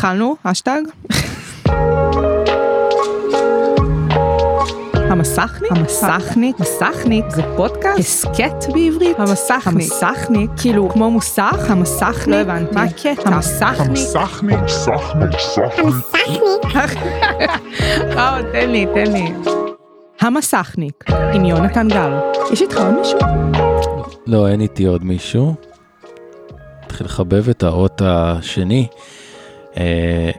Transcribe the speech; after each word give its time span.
התחלנו, 0.00 0.36
אשטג. 0.42 0.82
המסכניק? 4.94 5.72
המסכניק? 5.72 6.60
מסכניק? 6.60 7.24
זה 7.30 7.42
פודקאסט? 7.56 7.98
הסכת 7.98 8.72
בעברית? 8.72 9.18
המסכניק. 9.20 9.66
המסכניק? 9.66 10.50
כאילו 10.56 10.88
כמו 10.88 11.10
מוסך? 11.10 11.66
המסכניק? 11.68 12.26
לא 12.26 12.36
הבנתי. 12.36 12.74
מה 12.74 12.82
הקטע? 12.82 13.30
המסכניק? 13.30 13.88
המסכניק, 13.88 14.68
סכניק, 14.68 15.30
סכניק. 15.38 17.04
וואו, 18.14 18.42
תן 18.52 18.70
לי, 18.70 18.86
תן 18.94 19.12
לי. 19.12 19.32
המסכניק, 20.20 21.04
עם 21.34 21.44
יונתן 21.44 21.88
גל. 21.88 22.12
יש 22.52 22.62
איתך 22.62 22.76
עוד 22.76 22.94
מישהו? 22.94 23.18
לא, 24.26 24.48
אין 24.48 24.60
איתי 24.60 24.84
עוד 24.84 25.04
מישהו. 25.04 25.54
נתחיל 26.84 27.06
לחבב 27.06 27.48
את 27.48 27.62
האות 27.62 28.02
השני. 28.04 28.86
אה, 29.80 30.30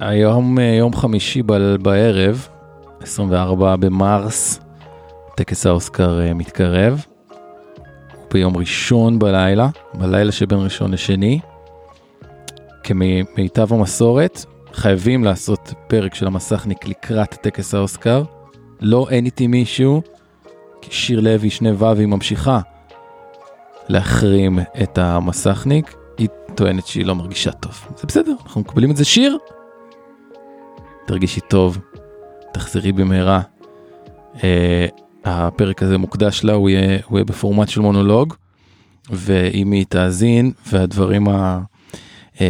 היום 0.00 0.58
אה, 0.58 0.64
יום 0.64 0.94
חמישי 0.94 1.42
בערב, 1.82 2.48
24 3.02 3.76
במרס, 3.76 4.60
טקס 5.34 5.66
האוסקר 5.66 6.20
אה, 6.20 6.34
מתקרב. 6.34 7.04
ביום 8.32 8.56
ראשון 8.56 9.18
בלילה, 9.18 9.68
בלילה 9.94 10.32
שבין 10.32 10.58
ראשון 10.58 10.92
לשני. 10.92 11.40
כמיטב 12.82 13.72
המסורת, 13.72 14.44
חייבים 14.72 15.24
לעשות 15.24 15.74
פרק 15.86 16.14
של 16.14 16.26
המסכניק 16.26 16.86
לקראת 16.86 17.34
טקס 17.34 17.74
האוסקר. 17.74 18.22
לא, 18.80 19.06
אין 19.10 19.24
איתי 19.24 19.46
מישהו, 19.46 20.02
כי 20.80 20.90
שיר 20.90 21.20
לוי, 21.20 21.50
שני 21.50 21.72
ו"ים, 21.72 22.10
ממשיכה 22.10 22.60
להחרים 23.88 24.58
את 24.82 24.98
המסכניק. 24.98 26.01
טוענת 26.54 26.86
שהיא 26.86 27.06
לא 27.06 27.14
מרגישה 27.14 27.52
טוב. 27.52 27.88
זה 27.96 28.06
בסדר, 28.06 28.34
אנחנו 28.44 28.60
מקבלים 28.60 28.90
את 28.90 28.96
זה 28.96 29.04
שיר. 29.04 29.38
תרגישי 31.06 31.40
טוב, 31.40 31.78
תחזרי 32.52 32.92
במהרה. 32.92 33.40
Uh, 34.34 34.40
הפרק 35.24 35.82
הזה 35.82 35.98
מוקדש 35.98 36.44
לה, 36.44 36.52
הוא 36.52 36.70
יהיה, 36.70 36.98
הוא 37.06 37.18
יהיה 37.18 37.24
בפורמט 37.24 37.68
של 37.68 37.80
מונולוג, 37.80 38.34
ואם 39.10 39.72
היא 39.72 39.86
תאזין, 39.88 40.52
והדברים 40.66 41.28
ה, 41.28 41.60
uh, 42.34 42.40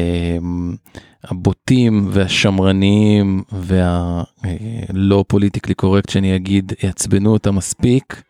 הבוטים 1.24 2.08
והשמרניים 2.10 3.42
והלא 3.52 5.24
פוליטיקלי 5.28 5.74
קורקט 5.74 6.08
שאני 6.08 6.36
אגיד 6.36 6.72
יעצבנו 6.82 7.32
אותה 7.32 7.50
מספיק, 7.50 8.22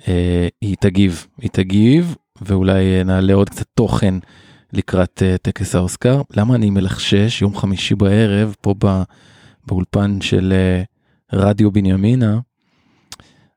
uh, 0.00 0.04
היא 0.60 0.76
תגיב, 0.80 1.26
היא 1.40 1.50
תגיב, 1.50 2.16
ואולי 2.42 3.04
נעלה 3.04 3.34
עוד 3.34 3.48
קצת 3.48 3.66
תוכן 3.74 4.14
לקראת 4.72 5.22
uh, 5.22 5.38
טקס 5.38 5.74
האוסקר. 5.74 6.22
למה 6.36 6.54
אני 6.54 6.70
מלחשש 6.70 7.42
יום 7.42 7.56
חמישי 7.56 7.94
בערב 7.94 8.54
פה 8.60 8.74
ב, 8.78 9.02
באולפן 9.66 10.20
של 10.20 10.52
uh, 10.52 11.36
רדיו 11.36 11.70
בנימינה, 11.70 12.38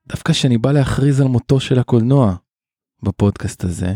דווקא 0.07 0.33
כשאני 0.33 0.57
בא 0.57 0.71
להכריז 0.71 1.21
על 1.21 1.27
מותו 1.27 1.59
של 1.59 1.79
הקולנוע 1.79 2.35
בפודקאסט 3.03 3.63
הזה, 3.63 3.93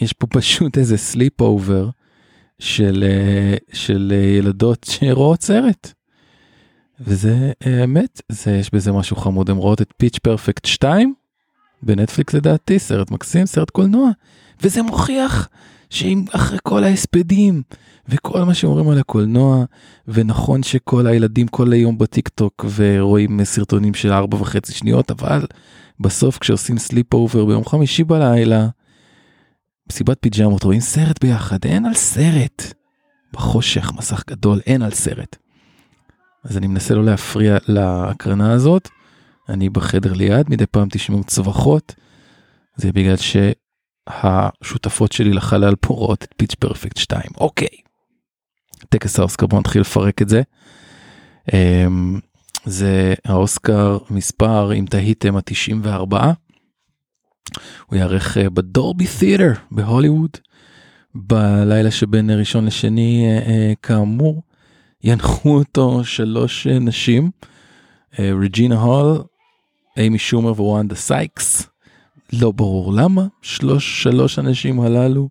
יש 0.00 0.12
פה 0.12 0.26
פשוט 0.26 0.78
איזה 0.78 0.96
sleepover 0.96 1.90
של, 2.58 3.04
uh, 3.04 3.76
של 3.76 4.12
ילדות 4.38 4.86
שרואות 4.90 5.42
סרט. 5.42 5.92
וזה 7.00 7.52
האמת, 7.60 8.20
זה, 8.28 8.50
יש 8.50 8.74
בזה 8.74 8.92
משהו 8.92 9.16
חמוד, 9.16 9.50
הן 9.50 9.56
רואות 9.56 9.82
את 9.82 9.92
Pitch 9.96 10.18
Perfect 10.18 10.64
2 10.64 11.14
בנטפליקס 11.82 12.34
לדעתי, 12.34 12.78
סרט 12.78 13.10
מקסים, 13.10 13.46
סרט 13.46 13.70
קולנוע, 13.70 14.10
וזה 14.62 14.82
מוכיח 14.82 15.48
שאם 15.90 16.24
אחרי 16.32 16.58
כל 16.62 16.84
ההספדים 16.84 17.62
וכל 18.08 18.44
מה 18.44 18.54
שאומרים 18.54 18.88
על 18.88 18.98
הקולנוע, 18.98 19.64
ונכון 20.08 20.62
שכל 20.62 21.06
הילדים 21.06 21.48
כל 21.48 21.72
היום 21.72 21.98
בטיק 21.98 22.28
טוק 22.28 22.64
ורואים 22.74 23.44
סרטונים 23.44 23.94
של 23.94 24.12
ארבע 24.12 24.36
וחצי 24.36 24.72
שניות, 24.72 25.10
אבל 25.10 25.46
בסוף 26.00 26.38
כשעושים 26.38 26.78
sleepover 26.78 27.44
ביום 27.44 27.64
חמישי 27.64 28.04
בלילה, 28.04 28.68
מסיבת 29.90 30.16
פיג'מות 30.20 30.62
רואים 30.62 30.80
סרט 30.80 31.24
ביחד, 31.24 31.58
אין 31.64 31.86
על 31.86 31.94
סרט. 31.94 32.72
בחושך, 33.32 33.92
מסך 33.96 34.22
גדול, 34.30 34.60
אין 34.66 34.82
על 34.82 34.90
סרט. 34.90 35.36
אז 36.44 36.56
אני 36.56 36.66
מנסה 36.66 36.94
לא 36.94 37.04
להפריע 37.04 37.56
להקרנה 37.68 38.52
הזאת, 38.52 38.88
אני 39.48 39.68
בחדר 39.68 40.12
ליד, 40.12 40.50
מדי 40.50 40.66
פעם 40.66 40.88
תשמעו 40.90 41.24
צווחות, 41.24 41.94
זה 42.76 42.92
בגלל 42.92 43.16
שהשותפות 44.08 45.12
שלי 45.12 45.32
לחלל 45.32 45.74
פה 45.80 45.94
רואות 45.94 46.24
את 46.24 46.34
Pitch 46.36 46.54
Perfect 46.54 46.96
2. 46.96 47.22
אוקיי. 47.40 47.68
טקס 48.88 49.18
האוסקר, 49.18 49.46
בואו 49.46 49.60
נתחיל 49.60 49.80
לפרק 49.80 50.22
את 50.22 50.28
זה. 50.28 50.42
אמ, 51.52 52.20
זה 52.64 53.14
האוסקר 53.24 53.98
מספר, 54.10 54.72
אם 54.74 54.84
תהיתם, 54.90 55.36
ה-94. 55.36 56.16
הוא 57.86 57.98
יארך 57.98 58.38
אה, 58.38 58.50
ב 58.50 58.59
Dolby 58.59 59.06
Theatre 59.18 59.52
בהוליווד, 59.70 60.30
בלילה 61.14 61.90
שבין 61.90 62.30
ראשון 62.30 62.66
לשני, 62.66 63.26
אה, 63.26 63.50
אה, 63.50 63.72
כאמור, 63.82 64.42
ינחו 65.04 65.58
אותו 65.58 66.04
שלוש 66.04 66.66
נשים, 66.66 67.30
רג'ינה 68.18 68.80
הול, 68.80 69.22
אימי 69.96 70.18
שומר 70.18 70.52
ווונדה 70.52 70.94
סייקס, 70.94 71.68
לא 72.32 72.50
ברור 72.52 72.92
למה, 72.92 73.26
שלוש, 73.42 74.02
שלוש 74.02 74.38
הנשים 74.38 74.80
הללו. 74.80 75.28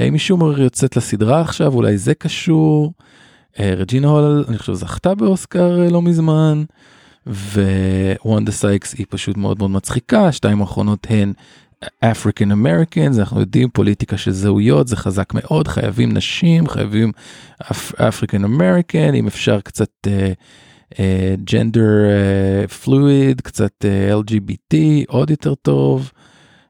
אימי 0.00 0.18
שומר 0.18 0.60
יוצאת 0.60 0.96
לסדרה 0.96 1.40
עכשיו, 1.40 1.74
אולי 1.74 1.98
זה 1.98 2.14
קשור. 2.14 2.92
רג'ינה 3.60 4.08
הול, 4.08 4.44
אני 4.48 4.58
חושב, 4.58 4.72
זכתה 4.72 5.14
באוסקר 5.14 5.88
לא 5.90 6.02
מזמן. 6.02 6.64
ווונדה 7.26 8.52
סייקס 8.52 8.94
היא 8.94 9.06
פשוט 9.08 9.36
מאוד 9.36 9.58
מאוד 9.58 9.70
מצחיקה, 9.70 10.32
שתיים 10.32 10.60
האחרונות 10.60 11.06
הן 11.10 11.32
African 12.00 12.52
American, 12.52 13.12
אנחנו 13.18 13.40
יודעים 13.40 13.68
פוליטיקה 13.68 14.16
של 14.16 14.30
זהויות, 14.30 14.88
זה 14.88 14.96
חזק 14.96 15.34
מאוד, 15.34 15.68
חייבים 15.68 16.12
נשים, 16.12 16.68
חייבים 16.68 17.12
African 18.08 18.44
American, 18.44 19.14
אם 19.14 19.26
אפשר 19.26 19.60
קצת 19.60 20.06
gender 21.44 21.90
uh, 22.64 22.68
fluid, 22.68 23.38
uh, 23.38 23.42
קצת 23.42 23.84
uh, 23.84 24.14
LGBT, 24.14 24.76
עוד 25.08 25.30
יותר 25.30 25.54
טוב, 25.54 26.12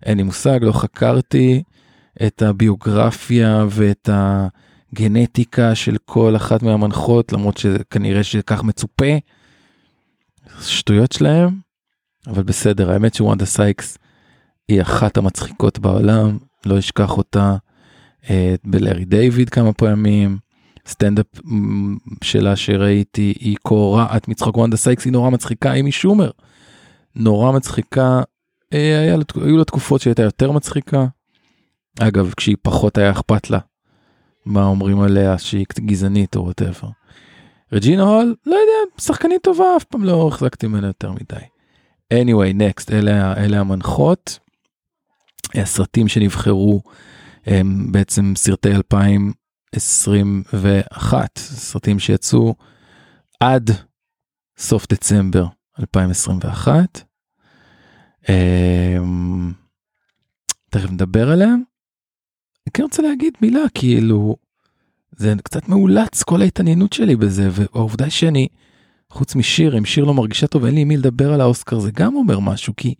אין 0.02 0.16
לי 0.16 0.22
מושג, 0.22 0.58
לא 0.62 0.72
חקרתי 0.72 1.62
את 2.26 2.42
הביוגרפיה 2.42 3.66
ואת 3.70 4.08
הגנטיקה 4.12 5.74
של 5.74 5.96
כל 6.04 6.36
אחת 6.36 6.62
מהמנחות, 6.62 7.32
למרות 7.32 7.56
שכנראה 7.56 8.24
שכך 8.24 8.62
מצופה. 8.62 9.14
שטויות 10.60 11.12
שלהם, 11.12 11.58
אבל 12.26 12.42
בסדר, 12.42 12.90
האמת 12.90 13.14
שוונדה 13.14 13.46
סייקס 13.46 13.98
היא 14.68 14.82
אחת 14.82 15.16
המצחיקות 15.16 15.78
בעולם, 15.78 16.38
לא 16.66 16.78
אשכח 16.78 17.16
אותה 17.16 17.56
אה, 18.30 18.54
בלארי 18.64 19.04
דיוויד 19.04 19.50
כמה 19.50 19.72
פעמים, 19.72 20.38
סטנדאפ 20.86 21.26
שלה 22.22 22.56
שראיתי 22.56 23.34
היא 23.40 23.56
קורעת 23.62 24.28
מצחוק 24.28 24.56
וונדה 24.56 24.76
סייקס 24.76 25.04
היא 25.04 25.12
נורא 25.12 25.30
מצחיקה, 25.30 25.72
אימי 25.72 25.92
שומר, 25.92 26.30
נורא 27.14 27.52
מצחיקה, 27.52 28.22
אה, 28.74 29.00
היה, 29.00 29.16
היו 29.44 29.56
לה 29.56 29.64
תקופות 29.64 30.00
שהיא 30.00 30.10
הייתה 30.10 30.22
יותר 30.22 30.52
מצחיקה, 30.52 31.06
אגב 32.00 32.32
כשהיא 32.36 32.56
פחות 32.62 32.98
היה 32.98 33.10
אכפת 33.10 33.50
לה 33.50 33.58
מה 34.46 34.64
אומרים 34.66 35.00
עליה 35.00 35.38
שהיא 35.38 35.66
גזענית 35.80 36.36
או 36.36 36.44
whatever. 36.44 36.88
רג'ינה 37.72 38.02
הול, 38.02 38.34
לא 38.46 38.52
יודע, 38.52 39.00
שחקנית 39.00 39.42
טובה, 39.42 39.76
אף 39.76 39.84
פעם 39.84 40.04
לא 40.04 40.28
החזקתי 40.28 40.66
ממנה 40.66 40.86
יותר 40.86 41.12
מדי. 41.12 41.44
anyway, 42.14 42.54
next, 42.58 42.92
אלה, 42.92 43.36
אלה 43.36 43.60
המנחות. 43.60 44.38
הסרטים 45.54 46.08
שנבחרו 46.08 46.82
הם 47.46 47.92
בעצם 47.92 48.32
סרטי 48.36 48.72
2021, 49.74 51.38
סרטים 51.38 51.98
שיצאו 51.98 52.54
עד 53.40 53.70
סוף 54.58 54.86
דצמבר 54.92 55.46
2021. 55.80 57.04
אמ, 58.28 59.52
תכף 60.70 60.90
נדבר 60.90 61.30
עליהם. 61.30 61.62
אני 62.66 62.72
כן 62.72 62.82
רוצה 62.82 63.02
להגיד 63.02 63.34
מילה, 63.40 63.60
כאילו, 63.74 64.36
זה 65.16 65.34
קצת 65.44 65.68
מאולץ 65.68 66.22
כל 66.22 66.42
ההתעניינות 66.42 66.92
שלי 66.92 67.16
בזה 67.16 67.48
והעובדה 67.52 68.10
שאני 68.10 68.48
חוץ 69.10 69.34
משיר 69.34 69.78
אם 69.78 69.84
שיר 69.84 70.04
לא 70.04 70.14
מרגישה 70.14 70.46
טוב 70.46 70.64
אין 70.64 70.74
לי 70.74 70.84
מי 70.84 70.96
לדבר 70.96 71.32
על 71.32 71.40
האוסקר 71.40 71.78
זה 71.78 71.90
גם 71.90 72.16
אומר 72.16 72.38
משהו 72.38 72.76
כי 72.76 72.94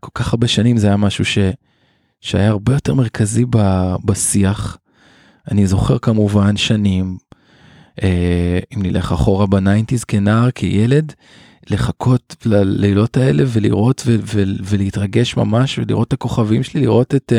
כל 0.00 0.10
כך 0.14 0.32
הרבה 0.32 0.48
שנים 0.48 0.76
זה 0.76 0.86
היה 0.86 0.96
משהו 0.96 1.24
ש, 1.24 1.38
שהיה 2.20 2.48
הרבה 2.48 2.74
יותר 2.74 2.94
מרכזי 2.94 3.44
ב, 3.50 3.58
בשיח. 4.04 4.78
אני 5.50 5.66
זוכר 5.66 5.98
כמובן 5.98 6.56
שנים 6.56 7.18
אה, 8.02 8.58
אם 8.76 8.82
נלך 8.82 9.12
אחורה 9.12 9.46
ב 9.46 9.52
nineties 9.52 10.04
כנער 10.04 10.50
כילד 10.50 11.12
לחכות 11.70 12.36
ללילות 12.44 13.16
האלה 13.16 13.44
ולראות 13.46 14.02
ולהתרגש 14.64 15.36
ממש 15.36 15.78
ולראות 15.78 16.08
את 16.08 16.12
הכוכבים 16.12 16.62
שלי 16.62 16.80
לראות 16.80 17.14
את 17.14 17.32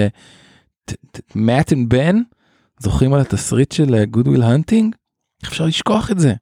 Matt 1.35 1.73
and 1.73 1.89
Ben. 1.89 2.15
זוכרים 2.79 3.13
על 3.13 3.21
התסריט 3.21 3.71
של 3.71 4.05
Good 4.05 4.24
Will 4.24 4.43
Hunting? 4.43 4.95
איך 5.43 5.51
אפשר 5.51 5.65
לשכוח 5.65 6.11
את 6.11 6.19
זה? 6.19 6.33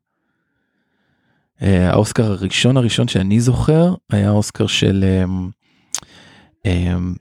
Uh, 1.60 1.64
האוסקר 1.64 2.24
הראשון 2.24 2.78
הראשון 2.78 3.08
שאני 3.08 3.40
זוכר 3.40 3.94
היה 4.12 4.32
אוסקר 4.32 4.68
של 4.68 5.06
um, 5.26 5.30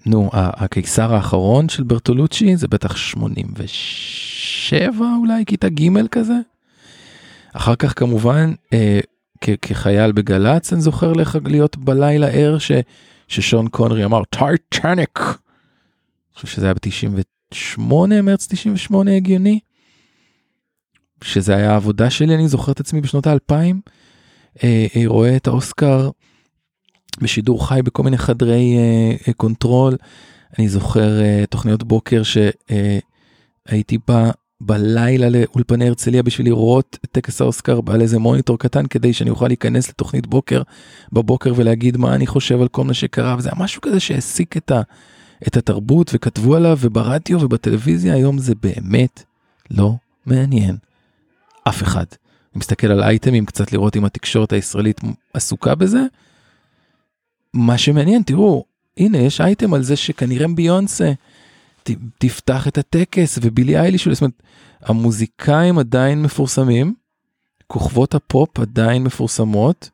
נו 0.06 0.30
הקיסר 0.32 1.14
האחרון 1.14 1.68
של 1.68 1.82
ברטולוצ'י 1.82 2.56
זה 2.56 2.68
בטח 2.68 2.96
87 2.96 5.06
אולי 5.18 5.44
כיתה 5.46 5.68
ג' 5.68 6.06
כזה. 6.06 6.34
אחר 7.52 7.74
כך 7.74 7.98
כמובן 7.98 8.52
uh, 8.64 8.68
כחייל 9.62 10.12
בגל"צ 10.12 10.72
אני 10.72 10.80
זוכר 10.80 11.12
איך 11.12 11.38
להיות 11.44 11.76
בלילה 11.76 12.28
ער 12.28 12.56
ששון 13.28 13.68
קונרי 13.68 14.04
אמר 14.04 14.24
טייטניק. 14.24 15.20
אני 15.20 15.34
חושב 16.34 16.46
שזה 16.46 16.66
היה 16.66 16.74
ב-98 16.74 17.80
מרץ 18.22 18.46
98 18.46 19.16
הגיוני. 19.16 19.60
שזה 21.24 21.56
היה 21.56 21.72
העבודה 21.72 22.10
שלי 22.10 22.34
אני 22.34 22.48
זוכר 22.48 22.72
את 22.72 22.80
עצמי 22.80 23.00
בשנות 23.00 23.26
האלפיים. 23.26 23.80
אה, 24.64 24.86
אה, 24.96 25.02
רואה 25.06 25.36
את 25.36 25.46
האוסקר 25.46 26.10
בשידור 27.20 27.68
חי 27.68 27.80
בכל 27.84 28.02
מיני 28.02 28.18
חדרי 28.18 28.76
אה, 28.76 29.16
אה, 29.28 29.32
control. 29.32 29.96
אני 30.58 30.68
זוכר 30.68 31.20
אה, 31.20 31.44
תוכניות 31.50 31.82
בוקר 31.82 32.22
שהייתי 32.22 33.96
אה, 33.96 34.00
בא 34.08 34.30
בלילה 34.60 35.28
לאולפני 35.28 35.88
הרצליה 35.88 36.22
בשביל 36.22 36.46
לראות 36.46 36.98
את 37.04 37.08
טקס 37.12 37.40
האוסקר 37.40 37.80
על 37.86 38.00
איזה 38.02 38.18
מוניטור 38.18 38.58
קטן 38.58 38.86
כדי 38.86 39.12
שאני 39.12 39.30
אוכל 39.30 39.46
להיכנס 39.46 39.88
לתוכנית 39.88 40.26
בוקר 40.26 40.62
בבוקר 41.12 41.52
ולהגיד 41.56 41.96
מה 41.96 42.14
אני 42.14 42.26
חושב 42.26 42.60
על 42.60 42.68
כל 42.68 42.84
מה 42.84 42.94
שקרה 42.94 43.36
וזה 43.38 43.48
היה 43.52 43.62
משהו 43.62 43.80
כזה 43.80 44.00
שהעסיק 44.00 44.56
את, 44.56 44.72
את 45.46 45.56
התרבות 45.56 46.10
וכתבו 46.14 46.56
עליו 46.56 46.78
וברדיו 46.80 47.40
ובטלוויזיה 47.40 48.14
היום 48.14 48.38
זה 48.38 48.54
באמת 48.62 49.22
לא 49.70 49.94
מעניין 50.26 50.76
אף 51.68 51.82
אחד. 51.82 52.04
אני 52.54 52.58
מסתכל 52.58 52.86
על 52.86 53.02
אייטמים 53.02 53.46
קצת 53.46 53.72
לראות 53.72 53.96
אם 53.96 54.04
התקשורת 54.04 54.52
הישראלית 54.52 55.00
עסוקה 55.34 55.74
בזה. 55.74 56.00
מה 57.54 57.78
שמעניין 57.78 58.22
תראו 58.22 58.64
הנה 58.96 59.18
יש 59.18 59.40
אייטם 59.40 59.74
על 59.74 59.82
זה 59.82 59.96
שכנראה 59.96 60.46
ביונסה 60.54 61.12
תפתח 62.18 62.68
את 62.68 62.78
הטקס 62.78 63.38
ובילי 63.42 63.78
אייליש, 63.78 64.08
זאת 64.08 64.20
אומרת, 64.20 64.42
המוזיקאים 64.82 65.78
עדיין 65.78 66.22
מפורסמים, 66.22 66.94
כוכבות 67.66 68.14
הפופ 68.14 68.58
עדיין 68.58 69.04
מפורסמות, 69.04 69.90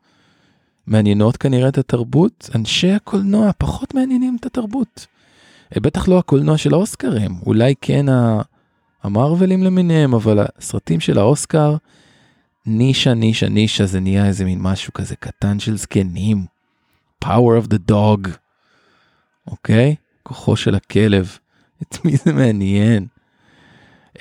מעניינות 0.87 1.37
כנראה 1.37 1.69
את 1.69 1.79
התרבות, 1.79 2.51
אנשי 2.55 2.91
הקולנוע 2.91 3.51
פחות 3.59 3.95
מעניינים 3.95 4.37
את 4.41 4.47
התרבות. 4.47 5.07
אה, 5.77 5.81
בטח 5.81 6.09
לא 6.09 6.19
הקולנוע 6.19 6.59
של 6.59 6.75
האוסקרים, 6.75 7.37
אולי 7.47 7.75
כן 7.81 8.07
המרווילים 9.03 9.63
למיניהם, 9.63 10.15
אבל 10.15 10.47
הסרטים 10.59 11.01
של 11.01 11.19
האוסקר, 11.19 11.77
נישה, 12.67 13.15
נישה, 13.15 13.49
נישה, 13.49 13.87
זה 13.87 14.01
נהיה 14.01 14.27
איזה 14.27 14.45
מין 14.45 14.59
משהו 14.63 14.93
כזה 14.93 15.17
קטן 15.17 15.59
של 15.59 15.77
זקנים. 15.77 16.56
Power 17.27 17.65
of 17.65 17.69
the 17.69 17.91
dog, 17.91 18.29
אוקיי? 19.47 19.95
כוחו 20.23 20.57
של 20.57 20.75
הכלב. 20.75 21.39
את 21.83 22.05
מי 22.05 22.17
זה 22.17 22.33
מעניין? 22.33 23.07
Uh, 24.19 24.21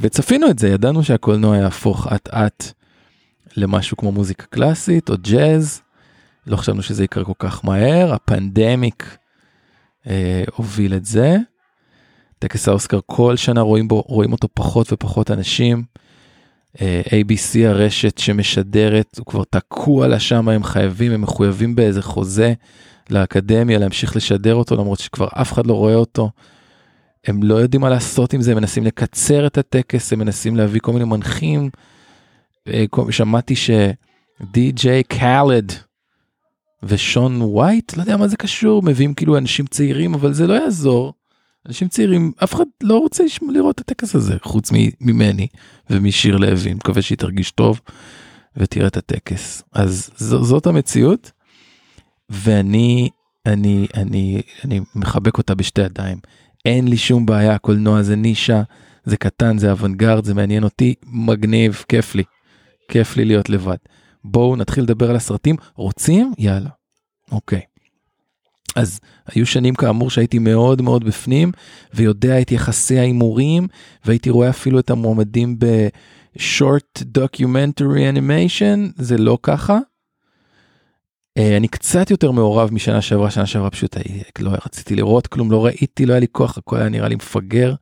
וצפינו 0.00 0.50
את 0.50 0.58
זה, 0.58 0.68
ידענו 0.68 1.04
שהקולנוע 1.04 1.56
יהפוך 1.56 2.06
אט 2.12 2.28
אט 2.28 2.64
למשהו 3.56 3.96
כמו 3.96 4.12
מוזיקה 4.12 4.46
קלאסית 4.46 5.10
או 5.10 5.14
ג'אז. 5.20 5.82
לא 6.46 6.56
חשבנו 6.56 6.82
שזה 6.82 7.04
יקרה 7.04 7.24
כל 7.24 7.32
כך 7.38 7.64
מהר, 7.64 8.12
הפנדמיק 8.14 9.16
uh, 10.04 10.08
הוביל 10.56 10.94
את 10.94 11.04
זה. 11.04 11.36
טקס 12.38 12.68
האוסקר 12.68 13.00
כל 13.06 13.36
שנה 13.36 13.60
רואים 13.60 13.88
בו, 13.88 14.00
רואים 14.00 14.32
אותו 14.32 14.48
פחות 14.54 14.92
ופחות 14.92 15.30
אנשים. 15.30 15.84
Uh, 16.76 16.78
ABC 17.08 17.58
הרשת 17.66 18.18
שמשדרת, 18.18 19.18
הוא 19.18 19.26
כבר 19.26 19.44
תקוע 19.50 20.08
לה 20.08 20.20
שם, 20.20 20.48
הם 20.48 20.64
חייבים, 20.64 21.12
הם 21.12 21.20
מחויבים 21.20 21.74
באיזה 21.74 22.02
חוזה 22.02 22.54
לאקדמיה 23.10 23.78
להמשיך 23.78 24.16
לשדר 24.16 24.54
אותו 24.54 24.76
למרות 24.76 24.98
שכבר 24.98 25.28
אף 25.34 25.52
אחד 25.52 25.66
לא 25.66 25.74
רואה 25.74 25.94
אותו. 25.94 26.30
הם 27.26 27.42
לא 27.42 27.54
יודעים 27.54 27.80
מה 27.80 27.90
לעשות 27.90 28.32
עם 28.32 28.42
זה, 28.42 28.50
הם 28.50 28.56
מנסים 28.56 28.84
לקצר 28.84 29.46
את 29.46 29.58
הטקס, 29.58 30.12
הם 30.12 30.18
מנסים 30.18 30.56
להביא 30.56 30.80
כל 30.80 30.92
מיני 30.92 31.04
מנחים. 31.04 31.70
אה, 32.68 32.84
שמעתי 33.10 33.54
שדי.ג'יי 33.56 35.02
קאלד 35.02 35.72
ושון 36.82 37.42
וייט, 37.42 37.96
לא 37.96 38.02
יודע 38.02 38.16
מה 38.16 38.28
זה 38.28 38.36
קשור, 38.36 38.82
מביאים 38.82 39.14
כאילו 39.14 39.38
אנשים 39.38 39.66
צעירים, 39.66 40.14
אבל 40.14 40.32
זה 40.32 40.46
לא 40.46 40.54
יעזור. 40.54 41.12
אנשים 41.66 41.88
צעירים, 41.88 42.32
אף 42.44 42.54
אחד 42.54 42.64
לא 42.82 42.98
רוצה 42.98 43.24
לראות 43.48 43.74
את 43.74 43.80
הטקס 43.80 44.14
הזה, 44.14 44.34
חוץ 44.42 44.70
ממני 45.00 45.46
ומשיר 45.90 46.36
לוי, 46.36 46.74
מקווה 46.74 47.02
שהיא 47.02 47.18
תרגיש 47.18 47.50
טוב 47.50 47.80
ותראה 48.56 48.86
את 48.86 48.96
הטקס. 48.96 49.62
אז 49.72 50.10
ז, 50.16 50.34
זאת 50.34 50.66
המציאות, 50.66 51.30
ואני 52.30 53.08
אני, 53.46 53.86
אני, 53.94 54.42
אני 54.64 54.80
מחבק 54.94 55.38
אותה 55.38 55.54
בשתי 55.54 55.80
ידיים. 55.80 56.18
אין 56.64 56.88
לי 56.88 56.96
שום 56.96 57.26
בעיה, 57.26 57.58
קולנוע 57.58 58.02
זה 58.02 58.16
נישה, 58.16 58.62
זה 59.04 59.16
קטן, 59.16 59.58
זה 59.58 59.70
אוונגרד, 59.70 60.24
זה 60.24 60.34
מעניין 60.34 60.64
אותי, 60.64 60.94
מגניב, 61.06 61.84
כיף 61.88 62.14
לי. 62.14 62.22
כיף 62.90 63.16
לי 63.16 63.24
להיות 63.24 63.50
לבד. 63.50 63.76
בואו 64.24 64.56
נתחיל 64.56 64.84
לדבר 64.84 65.10
על 65.10 65.16
הסרטים, 65.16 65.56
רוצים? 65.76 66.32
יאללה. 66.38 66.70
אוקיי. 67.32 67.60
אז 68.76 69.00
היו 69.26 69.46
שנים 69.46 69.74
כאמור 69.74 70.10
שהייתי 70.10 70.38
מאוד 70.38 70.82
מאוד 70.82 71.04
בפנים 71.04 71.52
ויודע 71.94 72.40
את 72.40 72.52
יחסי 72.52 72.98
ההימורים 72.98 73.68
והייתי 74.04 74.30
רואה 74.30 74.50
אפילו 74.50 74.78
את 74.78 74.90
המועמדים 74.90 75.58
ב 75.58 75.82
short 75.82 77.02
documentary 77.02 78.08
animation 78.08 78.88
זה 78.96 79.18
לא 79.18 79.38
ככה. 79.42 79.78
אה, 81.38 81.56
אני 81.56 81.68
קצת 81.68 82.10
יותר 82.10 82.30
מעורב 82.30 82.72
משנה 82.72 83.02
שעברה, 83.02 83.30
שנה 83.30 83.46
שעברה 83.46 83.70
פשוט 83.70 83.96
לא 84.38 84.50
רציתי 84.50 84.96
לראות 84.96 85.26
כלום, 85.26 85.50
לא 85.50 85.64
ראיתי, 85.64 86.06
לא 86.06 86.12
היה 86.12 86.20
לי 86.20 86.26
כוח, 86.32 86.58
הכל 86.58 86.76
היה 86.76 86.88
נראה 86.88 87.08
לי 87.08 87.14
מפגר 87.14 87.74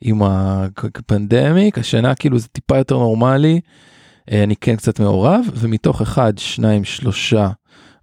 עם 0.00 0.22
הפנדמיק, 0.22 1.78
השנה 1.78 2.14
כאילו 2.14 2.38
זה 2.38 2.48
טיפה 2.48 2.78
יותר 2.78 2.98
נורמלי, 2.98 3.60
אה, 4.32 4.42
אני 4.42 4.56
כן 4.56 4.76
קצת 4.76 5.00
מעורב, 5.00 5.44
ומתוך 5.54 6.02
1, 6.02 6.38
2, 6.38 6.84
3, 6.84 7.34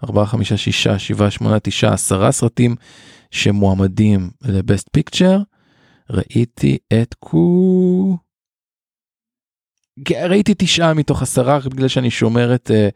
4, 0.04 0.26
5, 0.26 0.54
6, 0.54 0.88
7, 0.88 1.32
8, 1.32 1.60
9, 1.60 1.94
10 1.94 2.32
סרטים 2.32 2.76
שמועמדים 3.32 4.30
לבסט 4.42 4.90
פיקצ'ר, 4.92 5.40
ראיתי 6.10 6.78
את 7.02 7.16
כו... 7.20 8.18
ראיתי 10.12 10.54
תשעה 10.58 10.94
מתוך 10.94 11.22
עשרה 11.22 11.60
בגלל 11.60 11.88
שאני 11.88 12.12
שומר 12.12 12.56
את, 12.56 12.72
אה, 12.72 12.90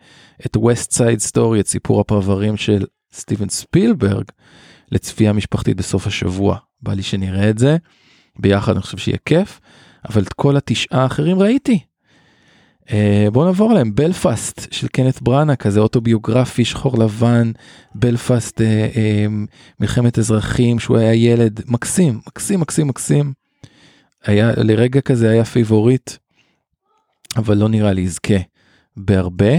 את 0.45 0.57
West 0.57 0.91
Side 0.91 1.31
Story, 1.31 1.59
את 1.59 1.67
סיפור 1.67 2.01
הפרברים 2.01 2.57
של 2.57 2.85
סטיבן 3.13 3.49
ספילברג, 3.49 4.23
לצפייה 4.91 5.33
משפחתית 5.33 5.77
בסוף 5.77 6.07
השבוע. 6.07 6.57
בא 6.81 6.93
לי 6.93 7.03
שנראה 7.03 7.49
את 7.49 7.57
זה, 7.57 7.77
ביחד 8.39 8.71
אני 8.71 8.81
חושב 8.81 8.97
שיהיה 8.97 9.17
כיף, 9.25 9.59
אבל 10.09 10.21
את 10.21 10.33
כל 10.33 10.57
התשעה 10.57 11.03
האחרים 11.03 11.39
ראיתי. 11.39 11.79
Uh, 12.85 12.91
בואו 13.31 13.45
נעבור 13.45 13.71
עליהם, 13.71 13.95
בלפאסט 13.95 14.67
של 14.71 14.87
קנת 14.87 15.21
בראנה, 15.21 15.55
כזה 15.55 15.79
אוטוביוגרפי 15.79 16.65
שחור 16.65 16.97
לבן, 16.97 17.51
בלפאסט 17.95 18.61
uh, 18.61 18.63
uh, 18.95 19.31
מלחמת 19.79 20.19
אזרחים, 20.19 20.79
שהוא 20.79 20.97
היה 20.97 21.13
ילד 21.13 21.61
מקסים, 21.67 22.19
מקסים, 22.27 22.59
מקסים, 22.59 22.87
מקסים. 22.87 23.33
היה 24.25 24.51
לרגע 24.57 25.01
כזה 25.01 25.29
היה 25.29 25.45
פיבוריט. 25.45 26.11
אבל 27.37 27.57
לא 27.57 27.69
נראה 27.69 27.93
לי 27.93 28.01
יזכה 28.01 28.37
בהרבה, 28.97 29.53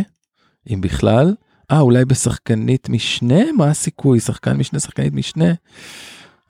אם 0.70 0.80
בכלל. 0.80 1.34
אה, 1.70 1.80
אולי 1.80 2.04
בשחקנית 2.04 2.88
משנה? 2.88 3.52
מה 3.56 3.70
הסיכוי? 3.70 4.20
שחקן 4.20 4.56
משנה, 4.56 4.80
שחקנית 4.80 5.12
משנה? 5.12 5.52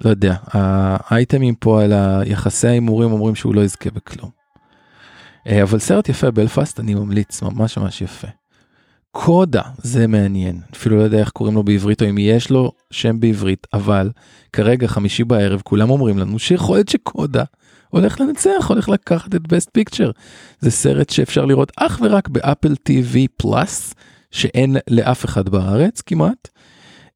לא 0.05 0.11
יודע, 0.11 0.37
האייטמים 0.53 1.55
פה 1.55 1.83
על 1.83 1.93
היחסי 1.93 2.69
ההימורים 2.69 3.13
אומרים 3.13 3.35
שהוא 3.35 3.55
לא 3.55 3.61
יזכה 3.61 3.91
בכלום. 3.91 4.42
אה, 5.47 5.63
אבל 5.63 5.79
סרט 5.79 6.09
יפה, 6.09 6.31
בלפאסט, 6.31 6.81
אני 6.81 6.95
ממליץ, 6.95 7.43
ממש 7.43 7.79
ממש 7.79 8.03
יפה. 8.03 8.29
קודה, 9.11 9.63
זה 9.79 10.07
מעניין, 10.07 10.61
אפילו 10.77 10.97
לא 10.97 11.03
יודע 11.03 11.19
איך 11.19 11.31
קוראים 11.31 11.55
לו 11.55 11.63
בעברית 11.63 12.03
או 12.03 12.09
אם 12.09 12.19
יש 12.19 12.51
לו 12.51 12.73
שם 12.91 13.21
בעברית, 13.21 13.67
אבל 13.73 14.11
כרגע 14.53 14.87
חמישי 14.87 15.25
בערב 15.25 15.61
כולם 15.65 15.91
אומרים 15.91 16.19
לנו 16.19 16.39
שיכול 16.39 16.77
להיות 16.77 16.89
שקודה 16.89 17.45
הולך 17.89 18.21
לנצח, 18.21 18.67
הולך 18.69 18.89
לקחת 18.89 19.35
את 19.35 19.49
best 19.49 19.71
picture. 19.73 20.11
זה 20.61 20.71
סרט 20.71 21.11
שאפשר 21.11 21.45
לראות 21.45 21.73
אך 21.77 22.01
ורק 22.05 22.29
ב 22.29 22.36
Apple 22.36 22.73
TV 22.89 23.17
Plus, 23.37 23.95
שאין 24.31 24.77
לאף 24.91 25.25
אחד 25.25 25.49
בארץ 25.49 26.01
כמעט. 26.01 26.49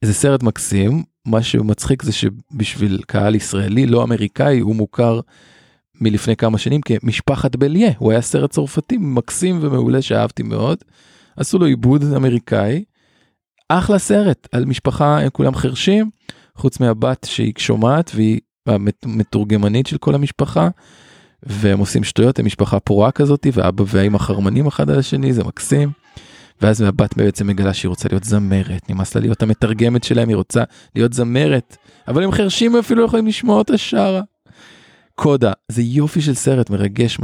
זה 0.05 0.15
סרט 0.15 0.43
מקסים, 0.43 1.03
מה 1.27 1.43
שמצחיק 1.43 2.03
זה 2.03 2.13
שבשביל 2.13 3.01
קהל 3.07 3.35
ישראלי 3.35 3.87
לא 3.87 4.03
אמריקאי 4.03 4.59
הוא 4.59 4.77
מוכר 4.77 5.21
מלפני 6.01 6.37
כמה 6.37 6.59
שנים 6.59 6.81
כמשפחת 6.81 7.57
בליה, 7.57 7.91
הוא 7.99 8.11
היה 8.11 8.21
סרט 8.21 8.51
צרפתי 8.51 8.97
מקסים 9.01 9.59
ומעולה 9.63 10.03
שאהבתי 10.03 10.43
מאוד. 10.43 10.79
עשו 11.37 11.59
לו 11.59 11.67
עיבוד 11.67 12.05
אמריקאי. 12.17 12.85
אחלה 13.69 13.99
סרט 13.99 14.49
על 14.53 14.65
משפחה 14.65 15.21
הם 15.21 15.29
כולם 15.31 15.55
חרשים 15.55 16.11
חוץ 16.57 16.81
מהבת 16.81 17.27
שהיא 17.31 17.53
שומעת 17.59 18.11
והיא 18.15 18.41
המתורגמנית 18.67 19.87
של 19.87 19.99
כל 19.99 20.15
המשפחה, 20.15 20.69
והם 21.43 21.79
עושים 21.79 22.05
שטויות, 22.05 22.39
הם 22.39 22.47
משפחה 22.47 22.81
פורה 22.81 23.11
כזאת, 23.11 23.47
ואבא 23.53 23.85
והאמא 23.87 24.19
חרמנים 24.19 24.67
אחד 24.67 24.91
על 24.91 24.99
השני, 24.99 25.33
זה 25.33 25.45
מקסים. 25.45 25.91
ואז 26.63 26.81
הבת 26.81 27.17
בעצם 27.17 27.47
מגלה 27.47 27.75
שהיא 27.75 27.89
רוצה 27.89 28.09
להיות 28.09 28.25
זמרת, 28.25 28.91
נמאס 28.91 29.15
לה 29.15 29.21
להיות 29.21 29.43
המתרגמת 29.43 30.05
שלהם, 30.05 30.29
היא 30.29 30.37
רוצה 30.37 30.63
להיות 30.95 31.13
זמרת, 31.13 31.77
אבל 32.09 32.25
הם 32.25 32.33
חרשים 32.33 32.75
ואפילו 32.75 33.01
לא 33.01 33.07
יכולים 33.07 33.27
לשמוע 33.27 33.59
אותה 33.59 33.79
שרה. 33.79 34.21
קודה, 35.19 35.53
זה 35.69 35.83
יופי 35.83 36.21
של 36.21 36.35
סרט 36.35 36.71
מרגש, 36.71 37.19